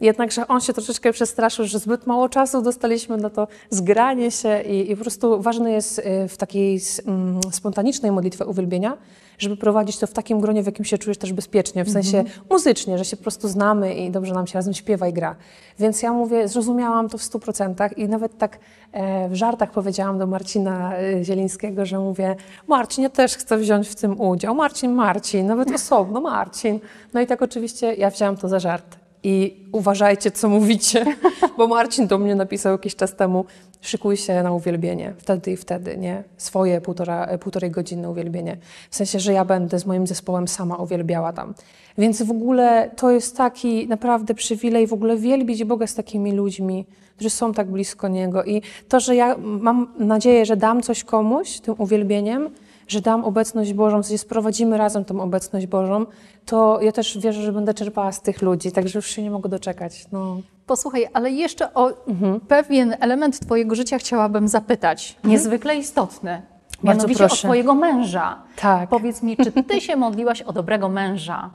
Jednakże 0.00 0.48
on 0.48 0.60
się 0.60 0.72
troszeczkę 0.72 1.12
przestraszył, 1.12 1.64
że 1.64 1.78
zbyt 1.78 2.06
mało 2.06 2.28
czasu 2.28 2.62
dostaliśmy 2.62 3.16
na 3.16 3.30
to 3.30 3.48
zgranie 3.70 4.30
się 4.30 4.62
i, 4.62 4.90
i 4.90 4.96
po 4.96 5.02
prostu 5.02 5.42
ważne 5.42 5.72
jest 5.72 5.98
y, 5.98 6.28
w 6.28 6.36
takiej 6.36 6.80
mm, 7.06 7.40
spontanicznej 7.52 8.12
modlitwie 8.12 8.46
uwielbienia, 8.46 8.96
żeby 9.38 9.56
prowadzić 9.56 9.98
to 9.98 10.06
w 10.06 10.12
takim 10.12 10.40
gronie, 10.40 10.62
w 10.62 10.66
jakim 10.66 10.84
się 10.84 10.98
czujesz 10.98 11.18
też 11.18 11.32
bezpiecznie, 11.32 11.84
w 11.84 11.90
sensie 11.90 12.24
muzycznie, 12.50 12.98
że 12.98 13.04
się 13.04 13.16
po 13.16 13.22
prostu 13.22 13.48
znamy 13.48 13.94
i 13.94 14.10
dobrze 14.10 14.34
nam 14.34 14.46
się 14.46 14.54
razem 14.54 14.74
śpiewa 14.74 15.08
i 15.08 15.12
gra. 15.12 15.36
Więc 15.78 16.02
ja 16.02 16.12
mówię, 16.12 16.48
zrozumiałam 16.48 17.08
to 17.08 17.18
w 17.18 17.22
stu 17.22 17.38
procentach 17.38 17.98
i 17.98 18.08
nawet 18.08 18.38
tak 18.38 18.58
e, 18.92 19.28
w 19.28 19.34
żartach 19.34 19.70
powiedziałam 19.70 20.18
do 20.18 20.26
Marcina 20.26 20.96
e, 20.96 21.24
Zielińskiego, 21.24 21.86
że 21.86 21.98
mówię, 21.98 22.36
Marcin, 22.68 23.02
ja 23.02 23.10
też 23.10 23.36
chcę 23.36 23.56
wziąć 23.56 23.88
w 23.88 23.94
tym 23.94 24.20
udział. 24.20 24.54
Marcin, 24.54 24.92
Marcin, 24.92 25.46
nawet 25.46 25.70
osobno, 25.74 26.20
Marcin. 26.20 26.80
No 27.14 27.20
i 27.20 27.26
tak 27.26 27.42
oczywiście 27.42 27.94
ja 27.94 28.10
wzięłam 28.10 28.36
to 28.36 28.48
za 28.48 28.58
żart. 28.58 28.99
I 29.22 29.66
uważajcie, 29.72 30.30
co 30.30 30.48
mówicie, 30.48 31.04
bo 31.58 31.68
Marcin 31.68 32.06
do 32.06 32.18
mnie 32.18 32.34
napisał 32.34 32.72
jakiś 32.72 32.96
czas 32.96 33.16
temu, 33.16 33.44
szykuj 33.80 34.16
się 34.16 34.42
na 34.42 34.52
uwielbienie, 34.52 35.14
wtedy 35.18 35.50
i 35.50 35.56
wtedy, 35.56 35.96
nie? 35.96 36.24
Swoje 36.36 36.80
półtora, 36.80 37.38
półtorej 37.38 37.70
godziny 37.70 38.08
uwielbienie. 38.08 38.56
W 38.90 38.96
sensie, 38.96 39.20
że 39.20 39.32
ja 39.32 39.44
będę 39.44 39.78
z 39.78 39.86
moim 39.86 40.06
zespołem 40.06 40.48
sama 40.48 40.76
uwielbiała 40.76 41.32
tam. 41.32 41.54
Więc 41.98 42.22
w 42.22 42.30
ogóle 42.30 42.90
to 42.96 43.10
jest 43.10 43.36
taki 43.36 43.88
naprawdę 43.88 44.34
przywilej 44.34 44.86
w 44.86 44.92
ogóle 44.92 45.16
wielbić 45.16 45.64
Boga 45.64 45.86
z 45.86 45.94
takimi 45.94 46.32
ludźmi, 46.32 46.86
którzy 47.14 47.30
są 47.30 47.52
tak 47.52 47.70
blisko 47.70 48.08
Niego. 48.08 48.44
I 48.44 48.62
to, 48.88 49.00
że 49.00 49.16
ja 49.16 49.36
mam 49.38 49.94
nadzieję, 49.98 50.46
że 50.46 50.56
dam 50.56 50.82
coś 50.82 51.04
komuś 51.04 51.60
tym 51.60 51.74
uwielbieniem, 51.78 52.50
że 52.90 53.00
dam 53.00 53.24
obecność 53.24 53.72
Bożą, 53.72 54.02
w 54.02 54.06
sensie 54.06 54.18
sprowadzimy 54.18 54.78
razem 54.78 55.04
tą 55.04 55.20
obecność 55.20 55.66
Bożą, 55.66 56.06
to 56.46 56.78
ja 56.82 56.92
też 56.92 57.18
wierzę, 57.18 57.42
że 57.42 57.52
będę 57.52 57.74
czerpała 57.74 58.12
z 58.12 58.22
tych 58.22 58.42
ludzi, 58.42 58.72
także 58.72 58.98
już 58.98 59.06
się 59.06 59.22
nie 59.22 59.30
mogę 59.30 59.48
doczekać. 59.48 60.06
No. 60.12 60.40
Posłuchaj, 60.66 61.06
ale 61.12 61.30
jeszcze 61.30 61.74
o 61.74 62.06
Mhm. 62.08 62.40
pewien 62.40 62.96
element 63.00 63.40
Twojego 63.40 63.74
życia 63.74 63.98
chciałabym 63.98 64.48
zapytać. 64.48 65.16
Niezwykle 65.24 65.76
istotny. 65.76 66.42
Mianowicie 66.82 67.24
o 67.24 67.28
proszę. 67.28 67.48
Twojego 67.48 67.74
męża. 67.74 68.42
Tak. 68.56 68.88
Powiedz 68.88 69.22
mi, 69.22 69.36
czy 69.36 69.52
Ty 69.52 69.80
się 69.80 69.96
modliłaś 70.06 70.42
o 70.42 70.52
dobrego 70.52 70.88
męża? 70.88 71.50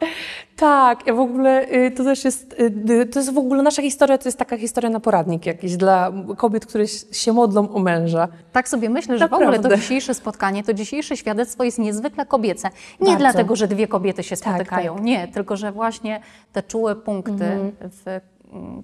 Tak, 0.55 1.07
ja 1.07 1.13
w 1.13 1.19
ogóle 1.19 1.71
y, 1.73 1.91
to 1.91 2.03
też 2.03 2.25
jest, 2.25 2.53
y, 2.53 2.91
y, 2.91 3.05
to 3.05 3.19
jest 3.19 3.33
w 3.33 3.37
ogóle 3.37 3.63
nasza 3.63 3.81
historia, 3.81 4.17
to 4.17 4.27
jest 4.27 4.39
taka 4.39 4.57
historia 4.57 4.89
na 4.89 4.99
poradnik 4.99 5.45
jakiś 5.45 5.77
dla 5.77 6.11
kobiet, 6.37 6.65
które 6.65 6.87
się 7.11 7.33
modlą 7.33 7.69
o 7.69 7.79
męża. 7.79 8.27
Tak 8.51 8.69
sobie 8.69 8.89
myślę, 8.89 9.17
że 9.17 9.27
w 9.27 9.33
ogóle 9.33 9.45
to 9.45 9.55
Naprawdę. 9.55 9.77
dzisiejsze 9.77 10.13
spotkanie, 10.13 10.63
to 10.63 10.73
dzisiejsze 10.73 11.17
świadectwo 11.17 11.63
jest 11.63 11.79
niezwykle 11.79 12.25
kobiece. 12.25 12.69
Nie 12.99 13.05
Bardzo. 13.05 13.19
dlatego, 13.19 13.55
że 13.55 13.67
dwie 13.67 13.87
kobiety 13.87 14.23
się 14.23 14.37
Tak, 14.37 14.53
spotykają, 14.55 14.95
tak. 14.95 15.03
nie, 15.03 15.27
tylko 15.27 15.57
że 15.57 15.71
właśnie 15.71 16.21
te 16.53 16.63
czułe 16.63 16.95
punkty 16.95 17.33
w 17.79 18.07
mm, 18.07 18.21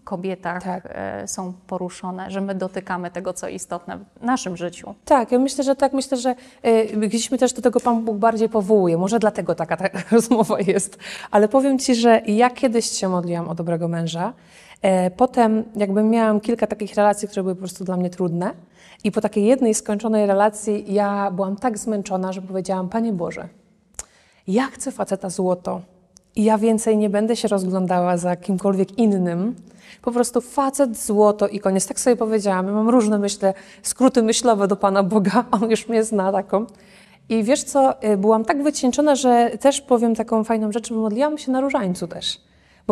kobietach 0.03 0.63
Tak. 0.63 0.83
e, 0.89 1.27
są 1.27 1.53
poruszone, 1.67 2.31
że 2.31 2.41
my 2.41 2.55
dotykamy 2.55 3.11
tego, 3.11 3.33
co 3.33 3.47
istotne 3.47 3.97
w 3.97 4.23
naszym 4.23 4.57
życiu. 4.57 4.95
Tak, 5.05 5.31
ja 5.31 5.39
myślę, 5.39 5.63
że 5.63 5.75
tak, 5.75 5.93
myślę, 5.93 6.17
że 6.17 6.35
y, 6.65 6.97
gdzieś 6.97 7.31
mnie 7.31 7.37
też 7.37 7.53
do 7.53 7.61
tego 7.61 7.79
Pan 7.79 8.05
Bóg 8.05 8.17
bardziej 8.17 8.49
powołuje. 8.49 8.97
Może 8.97 9.19
dlatego 9.19 9.55
taka, 9.55 9.77
taka 9.77 10.01
rozmowa 10.15 10.59
jest. 10.59 10.97
Ale 11.31 11.47
powiem 11.47 11.79
Ci, 11.79 11.95
że 11.95 12.21
ja 12.25 12.49
kiedyś 12.49 12.85
się 12.85 13.09
modliłam 13.09 13.49
o 13.49 13.55
dobrego 13.55 13.87
męża. 13.87 14.33
E, 14.81 15.11
potem 15.11 15.63
jakby 15.75 16.03
miałam 16.03 16.39
kilka 16.39 16.67
takich 16.67 16.95
relacji, 16.95 17.27
które 17.27 17.43
były 17.43 17.55
po 17.55 17.59
prostu 17.59 17.83
dla 17.83 17.97
mnie 17.97 18.09
trudne. 18.09 18.53
I 19.03 19.11
po 19.11 19.21
takiej 19.21 19.45
jednej 19.45 19.73
skończonej 19.73 20.27
relacji 20.27 20.93
ja 20.93 21.31
byłam 21.31 21.55
tak 21.55 21.77
zmęczona, 21.77 22.33
że 22.33 22.41
powiedziałam, 22.41 22.89
Panie 22.89 23.13
Boże, 23.13 23.49
ja 24.47 24.67
chcę 24.67 24.91
faceta 24.91 25.29
złoto 25.29 25.81
i 26.35 26.43
ja 26.43 26.57
więcej 26.57 26.97
nie 26.97 27.09
będę 27.09 27.35
się 27.35 27.47
rozglądała 27.47 28.17
za 28.17 28.35
kimkolwiek 28.35 28.97
innym. 28.97 29.55
Po 30.01 30.11
prostu 30.11 30.41
facet 30.41 30.97
złoto 30.97 31.47
i 31.47 31.59
koniec. 31.59 31.87
Tak 31.87 31.99
sobie 31.99 32.15
powiedziałam. 32.15 32.67
Ja 32.67 32.73
mam 32.73 32.89
różne, 32.89 33.19
myślę, 33.19 33.53
skróty 33.81 34.23
myślowe 34.23 34.67
do 34.67 34.75
Pana 34.75 35.03
Boga. 35.03 35.45
On 35.51 35.69
już 35.69 35.87
mnie 35.87 36.03
zna 36.03 36.31
taką. 36.31 36.65
I 37.29 37.43
wiesz 37.43 37.63
co, 37.63 38.03
y, 38.03 38.17
byłam 38.17 38.45
tak 38.45 38.63
wycieńczona, 38.63 39.15
że 39.15 39.51
też 39.59 39.81
powiem 39.81 40.15
taką 40.15 40.43
fajną 40.43 40.71
rzecz, 40.71 40.91
modliłam 40.91 41.37
się 41.37 41.51
na 41.51 41.61
różańcu 41.61 42.07
też. 42.07 42.41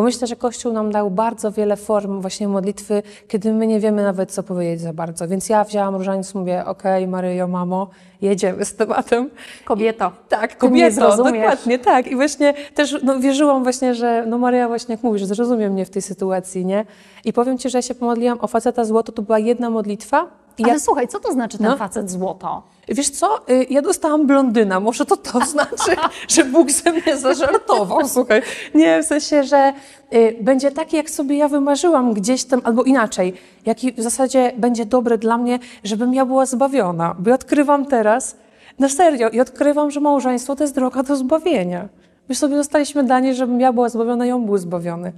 Bo 0.00 0.04
myślę, 0.04 0.26
że 0.26 0.36
Kościół 0.36 0.72
nam 0.72 0.92
dał 0.92 1.10
bardzo 1.10 1.52
wiele 1.52 1.76
form 1.76 2.20
właśnie 2.20 2.48
modlitwy, 2.48 3.02
kiedy 3.28 3.52
my 3.52 3.66
nie 3.66 3.80
wiemy 3.80 4.02
nawet, 4.02 4.32
co 4.32 4.42
powiedzieć 4.42 4.80
za 4.80 4.92
bardzo. 4.92 5.28
Więc 5.28 5.48
ja 5.48 5.64
wzięłam 5.64 5.96
różaniec, 5.96 6.34
mówię, 6.34 6.64
okej, 6.66 7.06
Maryjo, 7.06 7.48
mamo, 7.48 7.90
jedziemy 8.22 8.64
z 8.64 8.74
tematem. 8.74 9.30
Kobieto, 9.64 10.12
Tak, 10.28 10.54
Ty 10.54 10.70
mnie 10.70 10.90
kobieto, 10.90 11.16
dokładnie, 11.16 11.78
tak. 11.78 12.06
I 12.06 12.16
właśnie 12.16 12.54
też 12.74 12.96
no, 13.02 13.18
wierzyłam 13.18 13.62
właśnie, 13.62 13.94
że 13.94 14.24
no 14.26 14.38
Maria 14.38 14.68
właśnie 14.68 14.94
jak 14.94 15.02
mówisz, 15.02 15.24
zrozumie 15.24 15.70
mnie 15.70 15.84
w 15.86 15.90
tej 15.90 16.02
sytuacji, 16.02 16.66
nie? 16.66 16.84
I 17.24 17.32
powiem 17.32 17.58
Ci, 17.58 17.70
że 17.70 17.78
ja 17.78 17.82
się 17.82 17.94
pomodliłam 17.94 18.38
o 18.40 18.46
faceta 18.46 18.84
złoto, 18.84 19.12
to 19.12 19.22
była 19.22 19.38
jedna 19.38 19.70
modlitwa. 19.70 20.26
Ale 20.64 20.72
ja, 20.72 20.78
słuchaj, 20.80 21.08
co 21.08 21.20
to 21.20 21.32
znaczy 21.32 21.58
ten 21.58 21.66
No. 21.66 21.76
facet 21.76 22.10
złoto? 22.10 22.62
wiesz 22.88 23.10
co, 23.10 23.50
y, 23.50 23.66
ja 23.70 23.82
dostałam 23.82 24.26
blondyna, 24.26 24.80
może 24.80 25.06
to 25.06 25.16
to 25.16 25.40
znaczy, 25.46 25.96
że 26.34 26.44
Bóg 26.44 26.70
ze 26.70 26.92
mnie 26.92 27.16
zażartował, 27.16 28.08
słuchaj. 28.08 28.42
Nie, 28.74 29.02
w 29.02 29.06
sensie, 29.06 29.44
że 29.44 29.72
y, 30.14 30.36
będzie 30.40 30.70
taki, 30.70 30.96
jak 30.96 31.10
sobie 31.10 31.36
ja 31.36 31.48
wymarzyłam 31.48 32.12
gdzieś 32.14 32.44
tam, 32.44 32.60
albo 32.64 32.82
inaczej, 32.82 33.34
jaki 33.66 33.92
w 33.92 34.00
zasadzie 34.02 34.52
będzie 34.56 34.86
dobry 34.86 35.18
dla 35.18 35.38
mnie, 35.38 35.58
żebym 35.84 36.14
ja 36.14 36.26
była 36.26 36.46
zbawiona. 36.46 37.16
Bo 37.18 37.28
ja 37.30 37.34
odkrywam 37.34 37.86
teraz, 37.86 38.36
na 38.78 38.88
serio, 38.88 39.28
i 39.28 39.40
odkrywam, 39.40 39.90
że 39.90 40.00
małżeństwo 40.00 40.56
to 40.56 40.64
jest 40.64 40.74
droga 40.74 41.02
do 41.02 41.16
zbawienia. 41.16 41.88
My 42.28 42.34
sobie 42.34 42.56
dostaliśmy 42.56 43.04
danie, 43.04 43.34
żebym 43.34 43.60
ja 43.60 43.72
była 43.72 43.88
zbawiona 43.88 44.26
i 44.26 44.30
on 44.30 44.46
był 44.46 44.58
zbawiony. 44.58 45.12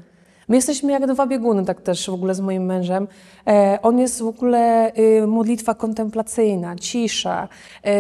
My 0.49 0.57
jesteśmy 0.57 0.93
jak 0.93 1.07
dwa 1.07 1.27
bieguny, 1.27 1.65
tak 1.65 1.81
też 1.81 2.11
w 2.11 2.15
ogóle 2.15 2.35
z 2.35 2.41
moim 2.41 2.65
mężem. 2.65 3.09
E, 3.47 3.79
on 3.83 3.99
jest 3.99 4.23
w 4.23 4.27
ogóle 4.27 4.93
y, 4.99 5.27
modlitwa 5.27 5.75
kontemplacyjna, 5.75 6.77
cisza, 6.77 7.49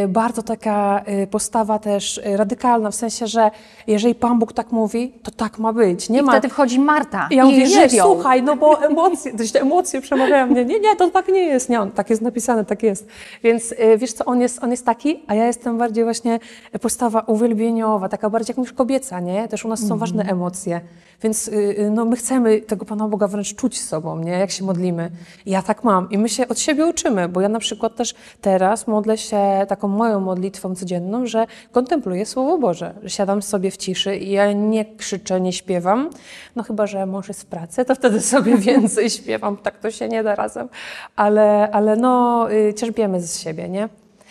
y, 0.04 0.08
bardzo 0.08 0.42
taka 0.42 1.04
y, 1.22 1.26
postawa 1.26 1.78
też 1.78 2.20
radykalna, 2.24 2.90
w 2.90 2.94
sensie, 2.94 3.26
że 3.26 3.50
jeżeli 3.86 4.14
Pan 4.14 4.38
Bóg 4.38 4.52
tak 4.52 4.72
mówi, 4.72 5.12
to 5.22 5.30
tak 5.30 5.58
ma 5.58 5.72
być. 5.72 6.08
Nie 6.08 6.18
I 6.18 6.22
ma... 6.22 6.32
wtedy 6.32 6.48
wchodzi 6.48 6.80
Marta 6.80 7.28
Ja 7.30 7.42
i 7.42 7.46
mówię, 7.46 7.58
nie, 7.58 7.68
żywioł. 7.68 8.14
słuchaj, 8.14 8.42
no 8.42 8.56
bo 8.56 8.82
emocje, 8.82 9.32
emocje 9.60 10.00
przemawiają 10.00 10.46
mnie. 10.46 10.64
Nie, 10.64 10.80
nie, 10.80 10.96
to 10.96 11.10
tak 11.10 11.28
nie 11.28 11.44
jest. 11.44 11.68
Nie, 11.68 11.80
on, 11.80 11.90
tak 11.90 12.10
jest 12.10 12.22
napisane, 12.22 12.64
tak 12.64 12.82
jest. 12.82 13.08
Więc 13.42 13.74
wiesz 13.98 14.12
co, 14.12 14.24
on 14.24 14.40
jest, 14.40 14.64
on 14.64 14.70
jest 14.70 14.86
taki, 14.86 15.22
a 15.26 15.34
ja 15.34 15.46
jestem 15.46 15.78
bardziej 15.78 16.04
właśnie 16.04 16.38
postawa 16.80 17.20
uwielbieniowa, 17.20 18.08
taka 18.08 18.30
bardziej 18.30 18.54
jak 18.56 18.58
już 18.58 18.72
kobieca, 18.72 19.20
nie? 19.20 19.48
Też 19.48 19.64
u 19.64 19.68
nas 19.68 19.86
są 19.86 19.98
ważne 19.98 20.24
emocje. 20.24 20.80
Więc 21.22 21.50
no, 21.90 22.04
my 22.04 22.16
chcemy 22.16 22.60
tego 22.60 22.84
Pana 22.84 23.08
Boga 23.08 23.28
wręcz 23.28 23.54
czuć 23.54 23.80
sobą, 23.80 24.18
nie? 24.18 24.32
Jak 24.32 24.50
się 24.50 24.64
modlimy. 24.64 25.10
Ja 25.46 25.62
tak 25.62 25.84
mam. 25.84 26.10
I 26.10 26.18
my 26.18 26.28
się 26.28 26.48
od 26.48 26.58
siebie 26.58 26.86
uczymy, 26.86 27.28
bo 27.28 27.40
ja 27.40 27.48
na 27.48 27.58
przykład 27.58 27.96
też 27.96 28.14
teraz 28.40 28.86
modlę 28.86 29.18
się 29.18 29.40
taką 29.68 29.88
moją 29.88 30.20
modlitwą 30.20 30.74
codzienną, 30.74 31.26
że 31.26 31.46
kontempluję 31.72 32.26
Słowo 32.26 32.58
Boże. 32.58 32.94
Że 33.02 33.10
siadam 33.10 33.42
sobie 33.42 33.70
w 33.70 33.76
ciszy 33.76 34.16
i 34.16 34.30
ja 34.30 34.52
nie 34.52 34.84
krzyczę, 34.84 35.40
nie 35.40 35.52
śpiewam. 35.52 36.10
No 36.56 36.62
chyba, 36.62 36.86
że 36.86 37.06
mąż 37.06 37.28
jest 37.28 37.42
w 37.42 37.46
pracy, 37.46 37.84
to 37.84 37.94
wtedy 37.94 38.20
sobie 38.20 38.56
więcej 38.68 39.10
śpiewam. 39.10 39.56
Tak 39.56 39.78
to 39.78 39.90
się 39.90 40.08
nie 40.08 40.22
da 40.22 40.34
razem. 40.34 40.68
Ale, 41.16 41.70
ale 41.72 41.96
no, 41.96 42.46
y, 42.52 42.74
cierpiemy 42.74 43.20
z 43.20 43.40
siebie, 43.40 43.68
nie? 43.68 43.88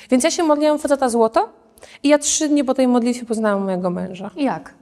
Więc 0.10 0.24
ja 0.24 0.32
się 0.32 0.44
modliłam 0.44 0.80
faceta 0.80 1.10
złoto 1.10 1.50
i 2.04 2.10
ja 2.10 2.18
trzy 2.20 2.50
dni 2.50 2.64
po 2.64 2.74
tej 2.74 2.88
modlitwie 2.88 3.26
poznałam 3.26 3.64
mojego 3.64 3.90
męża. 3.90 4.32
Jak? 4.38 4.81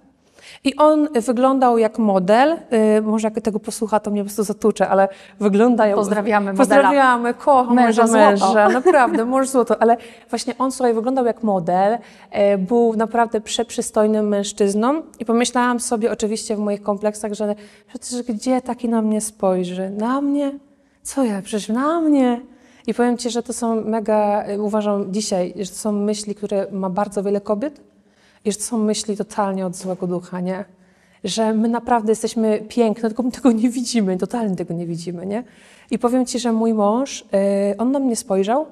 I 0.63 0.76
on 0.76 1.08
wyglądał 1.13 1.78
jak 1.78 2.00
model, 2.00 2.58
y, 2.98 3.02
może 3.02 3.28
jak 3.28 3.41
tego 3.41 3.60
posłucha, 3.60 4.00
to 4.00 4.12
mnie 4.12 4.22
po 4.22 4.26
prostu 4.26 4.43
zatucze, 4.43 4.89
ale 4.89 5.08
wygląda 5.39 5.88
jak... 5.88 5.95
Pozdrawiamy 5.95 6.54
modela. 6.54 6.58
Pozdrawiamy, 6.58 7.34
kocham 7.34 7.76
Męża 7.76 8.08
męża, 8.08 8.48
męża, 8.48 8.69
naprawdę, 8.80 9.26
mąż 9.26 9.48
złoto, 9.48 9.82
ale 9.82 9.98
właśnie 10.30 10.58
on, 10.58 10.72
słuchaj, 10.72 10.93
wyglądał 10.93 11.26
jak 11.26 11.43
model, 11.43 11.98
e, 12.32 12.58
był 12.58 12.95
naprawdę 12.95 13.41
przeprzystojnym 13.41 14.28
mężczyzną 14.28 15.02
i 15.19 15.26
pomyślałam 15.26 15.80
sobie 15.80 16.12
oczywiście 16.12 16.56
w 16.56 16.60
moich 16.60 16.82
kompleksach, 16.82 17.34
że 17.34 17.56
przecież 17.88 18.24
gdzie 18.24 18.62
taki 18.62 18.89
na 18.89 19.02
mnie 19.02 19.22
spojrzy? 19.22 19.89
Na 19.89 20.22
mnie? 20.22 20.52
Co 21.04 21.24
ja? 21.24 21.41
Przecież 21.41 21.69
na 21.69 22.02
mnie? 22.02 22.41
I 22.88 22.93
powiem 22.93 23.17
Ci, 23.17 23.30
że 23.30 23.43
to 23.43 23.54
są 23.54 23.82
mega, 23.86 24.48
y, 24.50 24.62
uważam 24.62 25.13
dzisiaj, 25.13 25.54
że 25.56 25.69
to 25.69 25.76
są 25.76 25.91
myśli, 25.91 26.36
które 26.36 26.67
ma 26.72 26.89
bardzo 26.89 27.24
wiele 27.24 27.41
kobiet, 27.41 27.82
i 28.45 28.52
że 28.52 28.58
to 28.58 28.63
są 28.63 28.78
myśli 28.78 29.17
totalnie 29.17 29.65
od 29.65 29.75
złego 29.75 30.08
ducha, 30.08 30.39
nie? 30.39 30.65
Że 31.23 31.54
my 31.54 31.69
naprawdę 31.69 32.12
jesteśmy 32.12 32.63
piękne, 32.69 33.10
tylko 33.10 33.23
my 33.23 33.32
tego 33.32 33.52
nie 33.52 33.69
widzimy, 33.69 34.17
totalnie 34.17 34.56
tego 34.56 34.73
nie 34.73 34.86
widzimy, 34.86 35.25
nie? 35.25 35.43
I 35.91 35.99
powiem 35.99 36.25
Ci, 36.25 36.39
że 36.39 36.52
mój 36.52 36.73
mąż, 36.73 37.25
yy, 37.32 37.78
on 37.78 37.91
na 37.91 37.99
mnie 37.99 38.15
spojrzał 38.15 38.65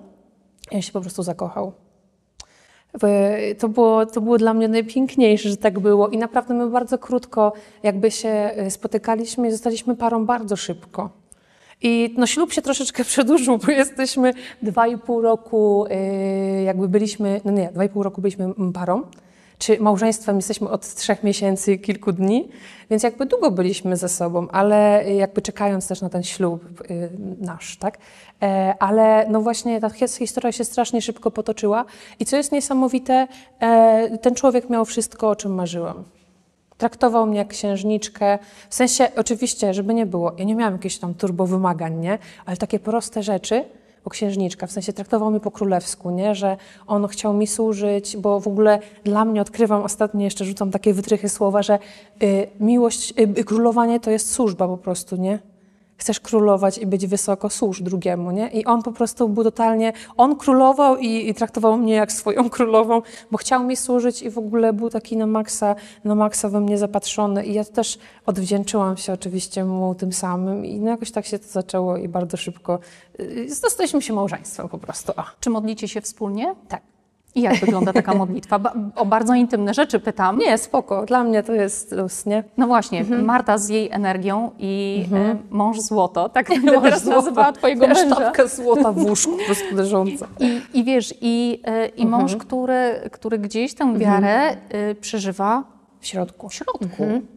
i 0.71 0.75
on 0.75 0.81
się 0.81 0.91
po 0.91 1.01
prostu 1.01 1.23
zakochał. 1.23 1.71
To 3.59 3.69
było, 3.69 4.05
to 4.05 4.21
było 4.21 4.37
dla 4.37 4.53
mnie 4.53 4.67
najpiękniejsze, 4.67 5.49
że 5.49 5.57
tak 5.57 5.79
było 5.79 6.09
i 6.09 6.17
naprawdę 6.17 6.53
my 6.53 6.69
bardzo 6.69 6.97
krótko 6.97 7.53
jakby 7.83 8.11
się 8.11 8.51
yy, 8.57 8.71
spotykaliśmy 8.71 9.47
i 9.47 9.51
zostaliśmy 9.51 9.95
parą 9.95 10.25
bardzo 10.25 10.55
szybko. 10.55 11.09
I 11.81 12.15
no, 12.17 12.27
ślub 12.27 12.53
się 12.53 12.61
troszeczkę 12.61 13.03
przedłużył, 13.13 13.57
bo 13.57 13.71
jesteśmy 13.71 14.33
dwa 14.61 14.87
i 14.87 14.97
pół 14.97 15.21
roku, 15.21 15.85
yy, 16.55 16.63
jakby 16.63 16.87
byliśmy, 16.87 17.41
no 17.45 17.51
nie, 17.51 17.69
dwa 17.73 17.83
i 17.83 17.89
pół 17.89 18.03
roku 18.03 18.21
byliśmy 18.21 18.53
parą, 18.73 19.01
czy 19.57 19.79
małżeństwem 19.79 20.35
jesteśmy 20.35 20.69
od 20.69 20.93
trzech 20.95 21.23
miesięcy 21.23 21.77
kilku 21.77 22.11
dni, 22.11 22.49
więc 22.89 23.03
jakby 23.03 23.25
długo 23.25 23.51
byliśmy 23.51 23.97
ze 23.97 24.09
sobą, 24.09 24.47
ale 24.51 25.03
jakby 25.15 25.41
czekając 25.41 25.87
też 25.87 26.01
na 26.01 26.09
ten 26.09 26.23
ślub 26.23 26.89
yy, 26.89 27.09
nasz, 27.39 27.77
tak? 27.77 27.97
E, 28.43 28.75
ale 28.79 29.27
no 29.29 29.41
właśnie 29.41 29.81
ta 29.81 29.89
his- 29.89 30.17
historia 30.17 30.51
się 30.51 30.63
strasznie 30.63 31.01
szybko 31.01 31.31
potoczyła 31.31 31.85
i 32.19 32.25
co 32.25 32.37
jest 32.37 32.51
niesamowite, 32.51 33.27
e, 33.59 34.17
ten 34.17 34.35
człowiek 34.35 34.69
miał 34.69 34.85
wszystko, 34.85 35.29
o 35.29 35.35
czym 35.35 35.55
marzyłam. 35.55 36.03
Traktował 36.77 37.25
mnie 37.27 37.37
jak 37.37 37.47
księżniczkę. 37.47 38.39
W 38.69 38.75
sensie, 38.75 39.07
oczywiście, 39.15 39.73
żeby 39.73 39.93
nie 39.93 40.05
było, 40.05 40.31
ja 40.37 40.43
nie 40.43 40.55
miałam 40.55 40.73
jakichś 40.73 40.97
tam 40.97 41.13
turbo 41.13 41.47
wymagań, 41.47 41.99
nie? 41.99 42.17
Ale 42.45 42.57
takie 42.57 42.79
proste 42.79 43.23
rzeczy, 43.23 43.65
bo 44.07 44.11
księżniczka, 44.11 44.67
w 44.67 44.71
sensie 44.71 44.93
traktował 44.93 45.31
mnie 45.31 45.39
po 45.39 45.51
królewsku, 45.51 46.11
nie? 46.11 46.35
Że 46.35 46.57
on 46.87 47.07
chciał 47.07 47.33
mi 47.33 47.47
służyć, 47.47 48.17
bo 48.17 48.39
w 48.39 48.47
ogóle 48.47 48.79
dla 49.03 49.25
mnie 49.25 49.41
odkrywam, 49.41 49.81
ostatnio 49.81 50.23
jeszcze 50.23 50.45
rzucam 50.45 50.71
takie 50.71 50.93
wytrychy 50.93 51.29
słowa, 51.29 51.63
że 51.63 51.79
y, 52.23 52.47
miłość, 52.59 53.13
y, 53.39 53.43
królowanie 53.43 53.99
to 53.99 54.11
jest 54.11 54.31
służba 54.31 54.67
po 54.67 54.77
prostu, 54.77 55.15
nie? 55.15 55.39
Chcesz 55.97 56.19
królować 56.19 56.77
i 56.77 56.85
być 56.85 57.07
wysoko, 57.07 57.49
służ 57.49 57.81
drugiemu, 57.81 58.31
nie? 58.31 58.49
I 58.49 58.65
on 58.65 58.83
po 58.83 58.91
prostu 58.91 59.29
był 59.29 59.43
totalnie, 59.43 59.93
on 60.17 60.35
królował 60.35 60.97
i, 60.97 61.29
i 61.29 61.33
traktował 61.33 61.77
mnie 61.77 61.93
jak 61.93 62.11
swoją 62.11 62.49
królową, 62.55 63.01
bo 63.31 63.37
chciał 63.37 63.63
mi 63.63 63.75
służyć 63.75 64.21
i 64.21 64.29
w 64.29 64.37
ogóle 64.37 64.73
był 64.73 64.89
taki 64.89 65.17
na 65.17 65.27
maksa, 65.27 65.75
na 66.03 66.15
maksa 66.15 66.49
we 66.49 66.59
mnie 66.59 66.77
zapatrzony 66.77 67.45
i 67.45 67.53
ja 67.53 67.63
też 67.63 67.99
odwdzięczyłam 68.25 68.97
się 68.97 69.13
oczywiście 69.13 69.65
mu 69.65 69.95
tym 69.95 70.13
samym 70.13 70.65
i 70.65 70.79
no 70.79 70.89
jakoś 70.89 71.11
tak 71.11 71.25
się 71.25 71.39
to 71.39 71.47
zaczęło 71.47 71.97
i 71.97 72.07
bardzo 72.07 72.37
szybko 72.37 72.79
yy, 73.19 73.55
zostaliśmy 73.55 74.01
się 74.01 74.13
małżeństwem 74.13 74.69
po 74.69 74.77
prostu. 74.77 75.11
O. 75.11 75.23
Czy 75.39 75.49
modlicie 75.49 75.87
się 75.87 76.01
wspólnie? 76.01 76.55
Tak. 76.67 76.96
I 77.37 77.41
jak 77.41 77.55
wygląda 77.55 77.93
taka 77.93 78.13
modlitwa? 78.13 78.59
Ba- 78.59 78.73
o 78.95 79.05
bardzo 79.05 79.33
intymne 79.33 79.73
rzeczy 79.73 79.99
pytam. 79.99 80.37
Nie, 80.37 80.57
spoko, 80.57 81.05
dla 81.05 81.23
mnie 81.23 81.43
to 81.43 81.53
jest 81.53 81.91
luz, 81.91 82.25
nie? 82.25 82.43
No 82.57 82.67
właśnie, 82.67 82.99
Mhm. 82.99 83.25
Marta 83.25 83.57
z 83.57 83.69
jej 83.69 83.89
energią 83.91 84.51
i 84.59 85.05
e, 85.13 85.35
mąż 85.49 85.79
złoto, 85.79 86.29
tak 86.29 86.47
będę 86.49 86.81
teraz 86.81 87.03
Złota. 87.03 87.17
nazywała 87.17 87.51
twojego 87.51 87.87
męża. 87.87 88.05
Sztabka 88.05 88.47
złota 88.47 88.91
w 88.91 88.97
łóżku 89.05 89.31
po 89.37 89.43
prostu 89.45 89.75
leżąca. 89.75 90.27
I, 90.39 90.61
I 90.79 90.83
wiesz, 90.83 91.13
i, 91.21 91.61
e, 91.65 91.87
i 91.87 92.01
Mhm. 92.03 92.21
mąż, 92.21 92.35
który, 92.35 93.09
który 93.11 93.39
gdzieś 93.39 93.73
tę 93.73 93.97
wiarę 93.97 94.35
e, 94.69 94.95
przeżywa 94.95 95.63
W 95.99 96.07
środku. 96.07 96.49
w 96.49 96.53
środku. 96.53 96.83
Mhm. 96.83 97.27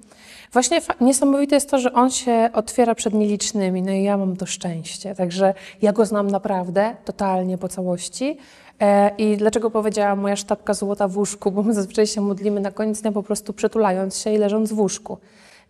Właśnie 0.52 0.80
niesamowite 1.00 1.54
jest 1.56 1.70
to, 1.70 1.78
że 1.78 1.92
on 1.92 2.10
się 2.10 2.50
otwiera 2.52 2.94
przed 2.94 3.14
nielicznymi, 3.14 3.82
no 3.82 3.92
i 3.92 4.02
ja 4.02 4.16
mam 4.16 4.36
to 4.36 4.46
szczęście. 4.46 5.14
Także 5.14 5.54
ja 5.82 5.92
go 5.92 6.04
znam 6.06 6.26
naprawdę, 6.26 6.96
totalnie 7.04 7.58
po 7.58 7.68
całości. 7.68 8.36
E, 8.80 9.10
I 9.18 9.36
dlaczego 9.36 9.70
powiedziałam 9.70 10.18
moja 10.18 10.36
sztabka 10.36 10.74
złota 10.74 11.08
w 11.08 11.16
łóżku? 11.16 11.50
Bo 11.50 11.62
my 11.62 11.74
zazwyczaj 11.74 12.06
się 12.06 12.20
modlimy 12.20 12.60
na 12.60 12.70
koniec 12.70 13.00
dnia 13.00 13.12
po 13.12 13.22
prostu 13.22 13.52
przytulając 13.52 14.18
się 14.18 14.32
i 14.32 14.38
leżąc 14.38 14.72
w 14.72 14.78
łóżku. 14.78 15.18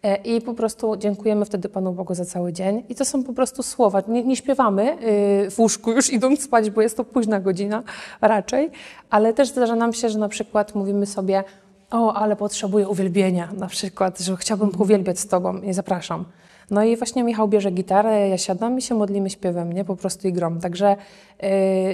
E, 0.02 0.16
I 0.16 0.40
po 0.40 0.54
prostu 0.54 0.96
dziękujemy 0.96 1.44
wtedy 1.44 1.68
Panu 1.68 1.92
Bogu 1.92 2.14
za 2.14 2.24
cały 2.24 2.52
dzień. 2.52 2.82
I 2.88 2.94
to 2.94 3.04
są 3.04 3.24
po 3.24 3.32
prostu 3.32 3.62
słowa. 3.62 4.02
Nie, 4.08 4.24
nie 4.24 4.36
śpiewamy 4.36 4.98
y, 5.46 5.50
w 5.50 5.58
łóżku 5.58 5.92
już 5.92 6.10
idąc 6.16 6.42
spać, 6.42 6.70
bo 6.70 6.82
jest 6.82 6.96
to 6.96 7.04
późna 7.04 7.40
godzina 7.40 7.82
raczej, 8.20 8.70
ale 9.10 9.32
też 9.32 9.48
zdarza 9.48 9.76
nam 9.76 9.92
się, 9.92 10.08
że 10.08 10.18
na 10.18 10.28
przykład 10.28 10.74
mówimy 10.74 11.06
sobie 11.06 11.44
o, 11.90 12.14
ale 12.14 12.36
potrzebuję 12.36 12.88
uwielbienia, 12.88 13.48
na 13.56 13.66
przykład, 13.66 14.18
że 14.18 14.36
chciałbym 14.36 14.70
uwielbiać 14.78 15.18
z 15.18 15.26
Tobą 15.26 15.60
i 15.60 15.72
zapraszam. 15.72 16.24
No 16.70 16.84
i 16.84 16.96
właśnie 16.96 17.24
Michał 17.24 17.48
bierze 17.48 17.70
gitarę, 17.70 18.28
ja 18.28 18.38
siadam 18.38 18.78
i 18.78 18.82
się 18.82 18.94
modlimy 18.94 19.30
śpiewem, 19.30 19.72
nie? 19.72 19.84
Po 19.84 19.96
prostu 19.96 20.28
i 20.28 20.32
grom. 20.32 20.60
Także 20.60 20.96
yy, 21.42 21.48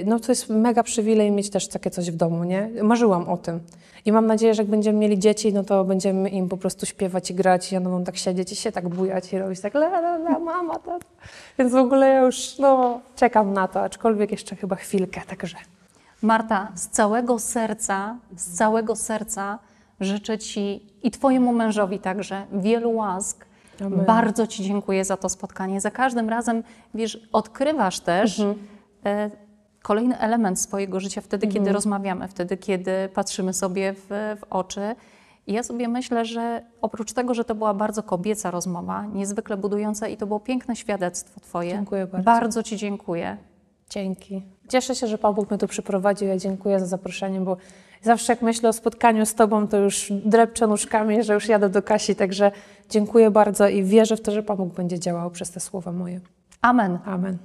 no 0.05 0.19
to 0.19 0.31
jest 0.31 0.49
mega 0.49 0.83
przywilej 0.83 1.31
mieć 1.31 1.49
też 1.49 1.67
takie 1.67 1.89
coś 1.89 2.11
w 2.11 2.15
domu, 2.15 2.43
nie? 2.43 2.69
Marzyłam 2.83 3.29
o 3.29 3.37
tym. 3.37 3.59
I 4.05 4.11
mam 4.11 4.27
nadzieję, 4.27 4.53
że 4.53 4.61
jak 4.61 4.69
będziemy 4.69 4.99
mieli 4.99 5.19
dzieci, 5.19 5.53
no 5.53 5.63
to 5.63 5.83
będziemy 5.83 6.29
im 6.29 6.49
po 6.49 6.57
prostu 6.57 6.85
śpiewać 6.85 7.31
i 7.31 7.33
grać 7.33 7.71
i 7.71 7.75
ja 7.75 7.81
będą 7.81 8.03
tak 8.03 8.17
siedzieć 8.17 8.51
i 8.51 8.55
się 8.55 8.71
tak 8.71 8.89
bujać 8.89 9.33
i 9.33 9.39
robić 9.39 9.59
tak 9.59 9.75
la 9.75 9.87
la 9.87 10.15
la, 10.15 10.39
mama, 10.39 10.73
tata. 10.73 11.05
Więc 11.59 11.71
w 11.71 11.75
ogóle 11.75 12.07
ja 12.09 12.21
już, 12.21 12.57
no, 12.59 12.99
czekam 13.15 13.53
na 13.53 13.67
to, 13.67 13.81
aczkolwiek 13.81 14.31
jeszcze 14.31 14.55
chyba 14.55 14.75
chwilkę, 14.75 15.21
także. 15.27 15.57
Marta, 16.21 16.71
z 16.75 16.87
całego 16.87 17.39
serca, 17.39 18.17
z 18.37 18.57
całego 18.57 18.95
serca 18.95 19.59
życzę 19.99 20.37
Ci 20.37 20.85
i 21.03 21.11
Twojemu 21.11 21.53
mężowi 21.53 21.99
także 21.99 22.45
wielu 22.51 22.95
łask. 22.95 23.46
Amen. 23.81 24.05
Bardzo 24.05 24.47
Ci 24.47 24.63
dziękuję 24.63 25.05
za 25.05 25.17
to 25.17 25.29
spotkanie. 25.29 25.81
Za 25.81 25.91
każdym 25.91 26.29
razem, 26.29 26.63
wiesz, 26.93 27.27
odkrywasz 27.31 27.99
też 27.99 28.41
e, 29.05 29.31
kolejny 29.83 30.19
element 30.19 30.59
swojego 30.59 30.99
życia 30.99 31.21
wtedy, 31.21 31.47
kiedy 31.47 31.71
rozmawiamy, 31.71 32.27
wtedy, 32.27 32.57
kiedy 32.57 32.91
patrzymy 33.13 33.53
sobie 33.53 33.93
w, 33.93 34.07
w 34.09 34.43
oczy. 34.49 34.95
I 35.47 35.53
ja 35.53 35.63
sobie 35.63 35.87
myślę, 35.87 36.25
że 36.25 36.65
oprócz 36.81 37.13
tego, 37.13 37.33
że 37.33 37.45
to 37.45 37.55
była 37.55 37.73
bardzo 37.73 38.03
kobieca 38.03 38.51
rozmowa, 38.51 39.05
niezwykle 39.05 39.57
budująca 39.57 40.07
i 40.07 40.17
to 40.17 40.27
było 40.27 40.39
piękne 40.39 40.75
świadectwo 40.75 41.39
Twoje. 41.39 41.71
Dziękuję 41.71 42.07
bardzo. 42.07 42.25
Bardzo 42.25 42.63
Ci 42.63 42.77
dziękuję. 42.77 43.37
Dzięki. 43.89 44.41
Cieszę 44.69 44.95
się, 44.95 45.07
że 45.07 45.17
Pan 45.17 45.33
Bóg 45.33 45.49
mnie 45.49 45.57
tu 45.57 45.67
przyprowadził. 45.67 46.27
Ja 46.27 46.37
dziękuję 46.37 46.79
za 46.79 46.85
zaproszenie, 46.85 47.41
bo 47.41 47.57
zawsze 48.07 48.33
jak 48.33 48.41
myślę 48.41 48.69
o 48.69 48.73
spotkaniu 48.73 49.25
z 49.25 49.35
Tobą, 49.35 49.67
to 49.67 49.77
już 49.77 50.13
drepczę 50.25 50.67
nóżkami, 50.67 51.23
że 51.23 51.33
już 51.33 51.47
jadę 51.47 51.69
do 51.69 51.81
Kasi, 51.81 52.15
także 52.15 52.51
dziękuję 52.89 53.31
bardzo 53.31 53.67
i 53.67 53.83
wierzę 53.83 54.17
w 54.17 54.21
to, 54.21 54.31
że 54.31 54.43
Pan 54.43 54.57
Bóg 54.57 54.73
będzie 54.73 54.99
działał 54.99 55.31
przez 55.31 55.51
te 55.51 55.59
słowa 55.59 55.91
moje. 55.91 56.19
Amen. 56.61 56.99
Amen. 57.05 57.37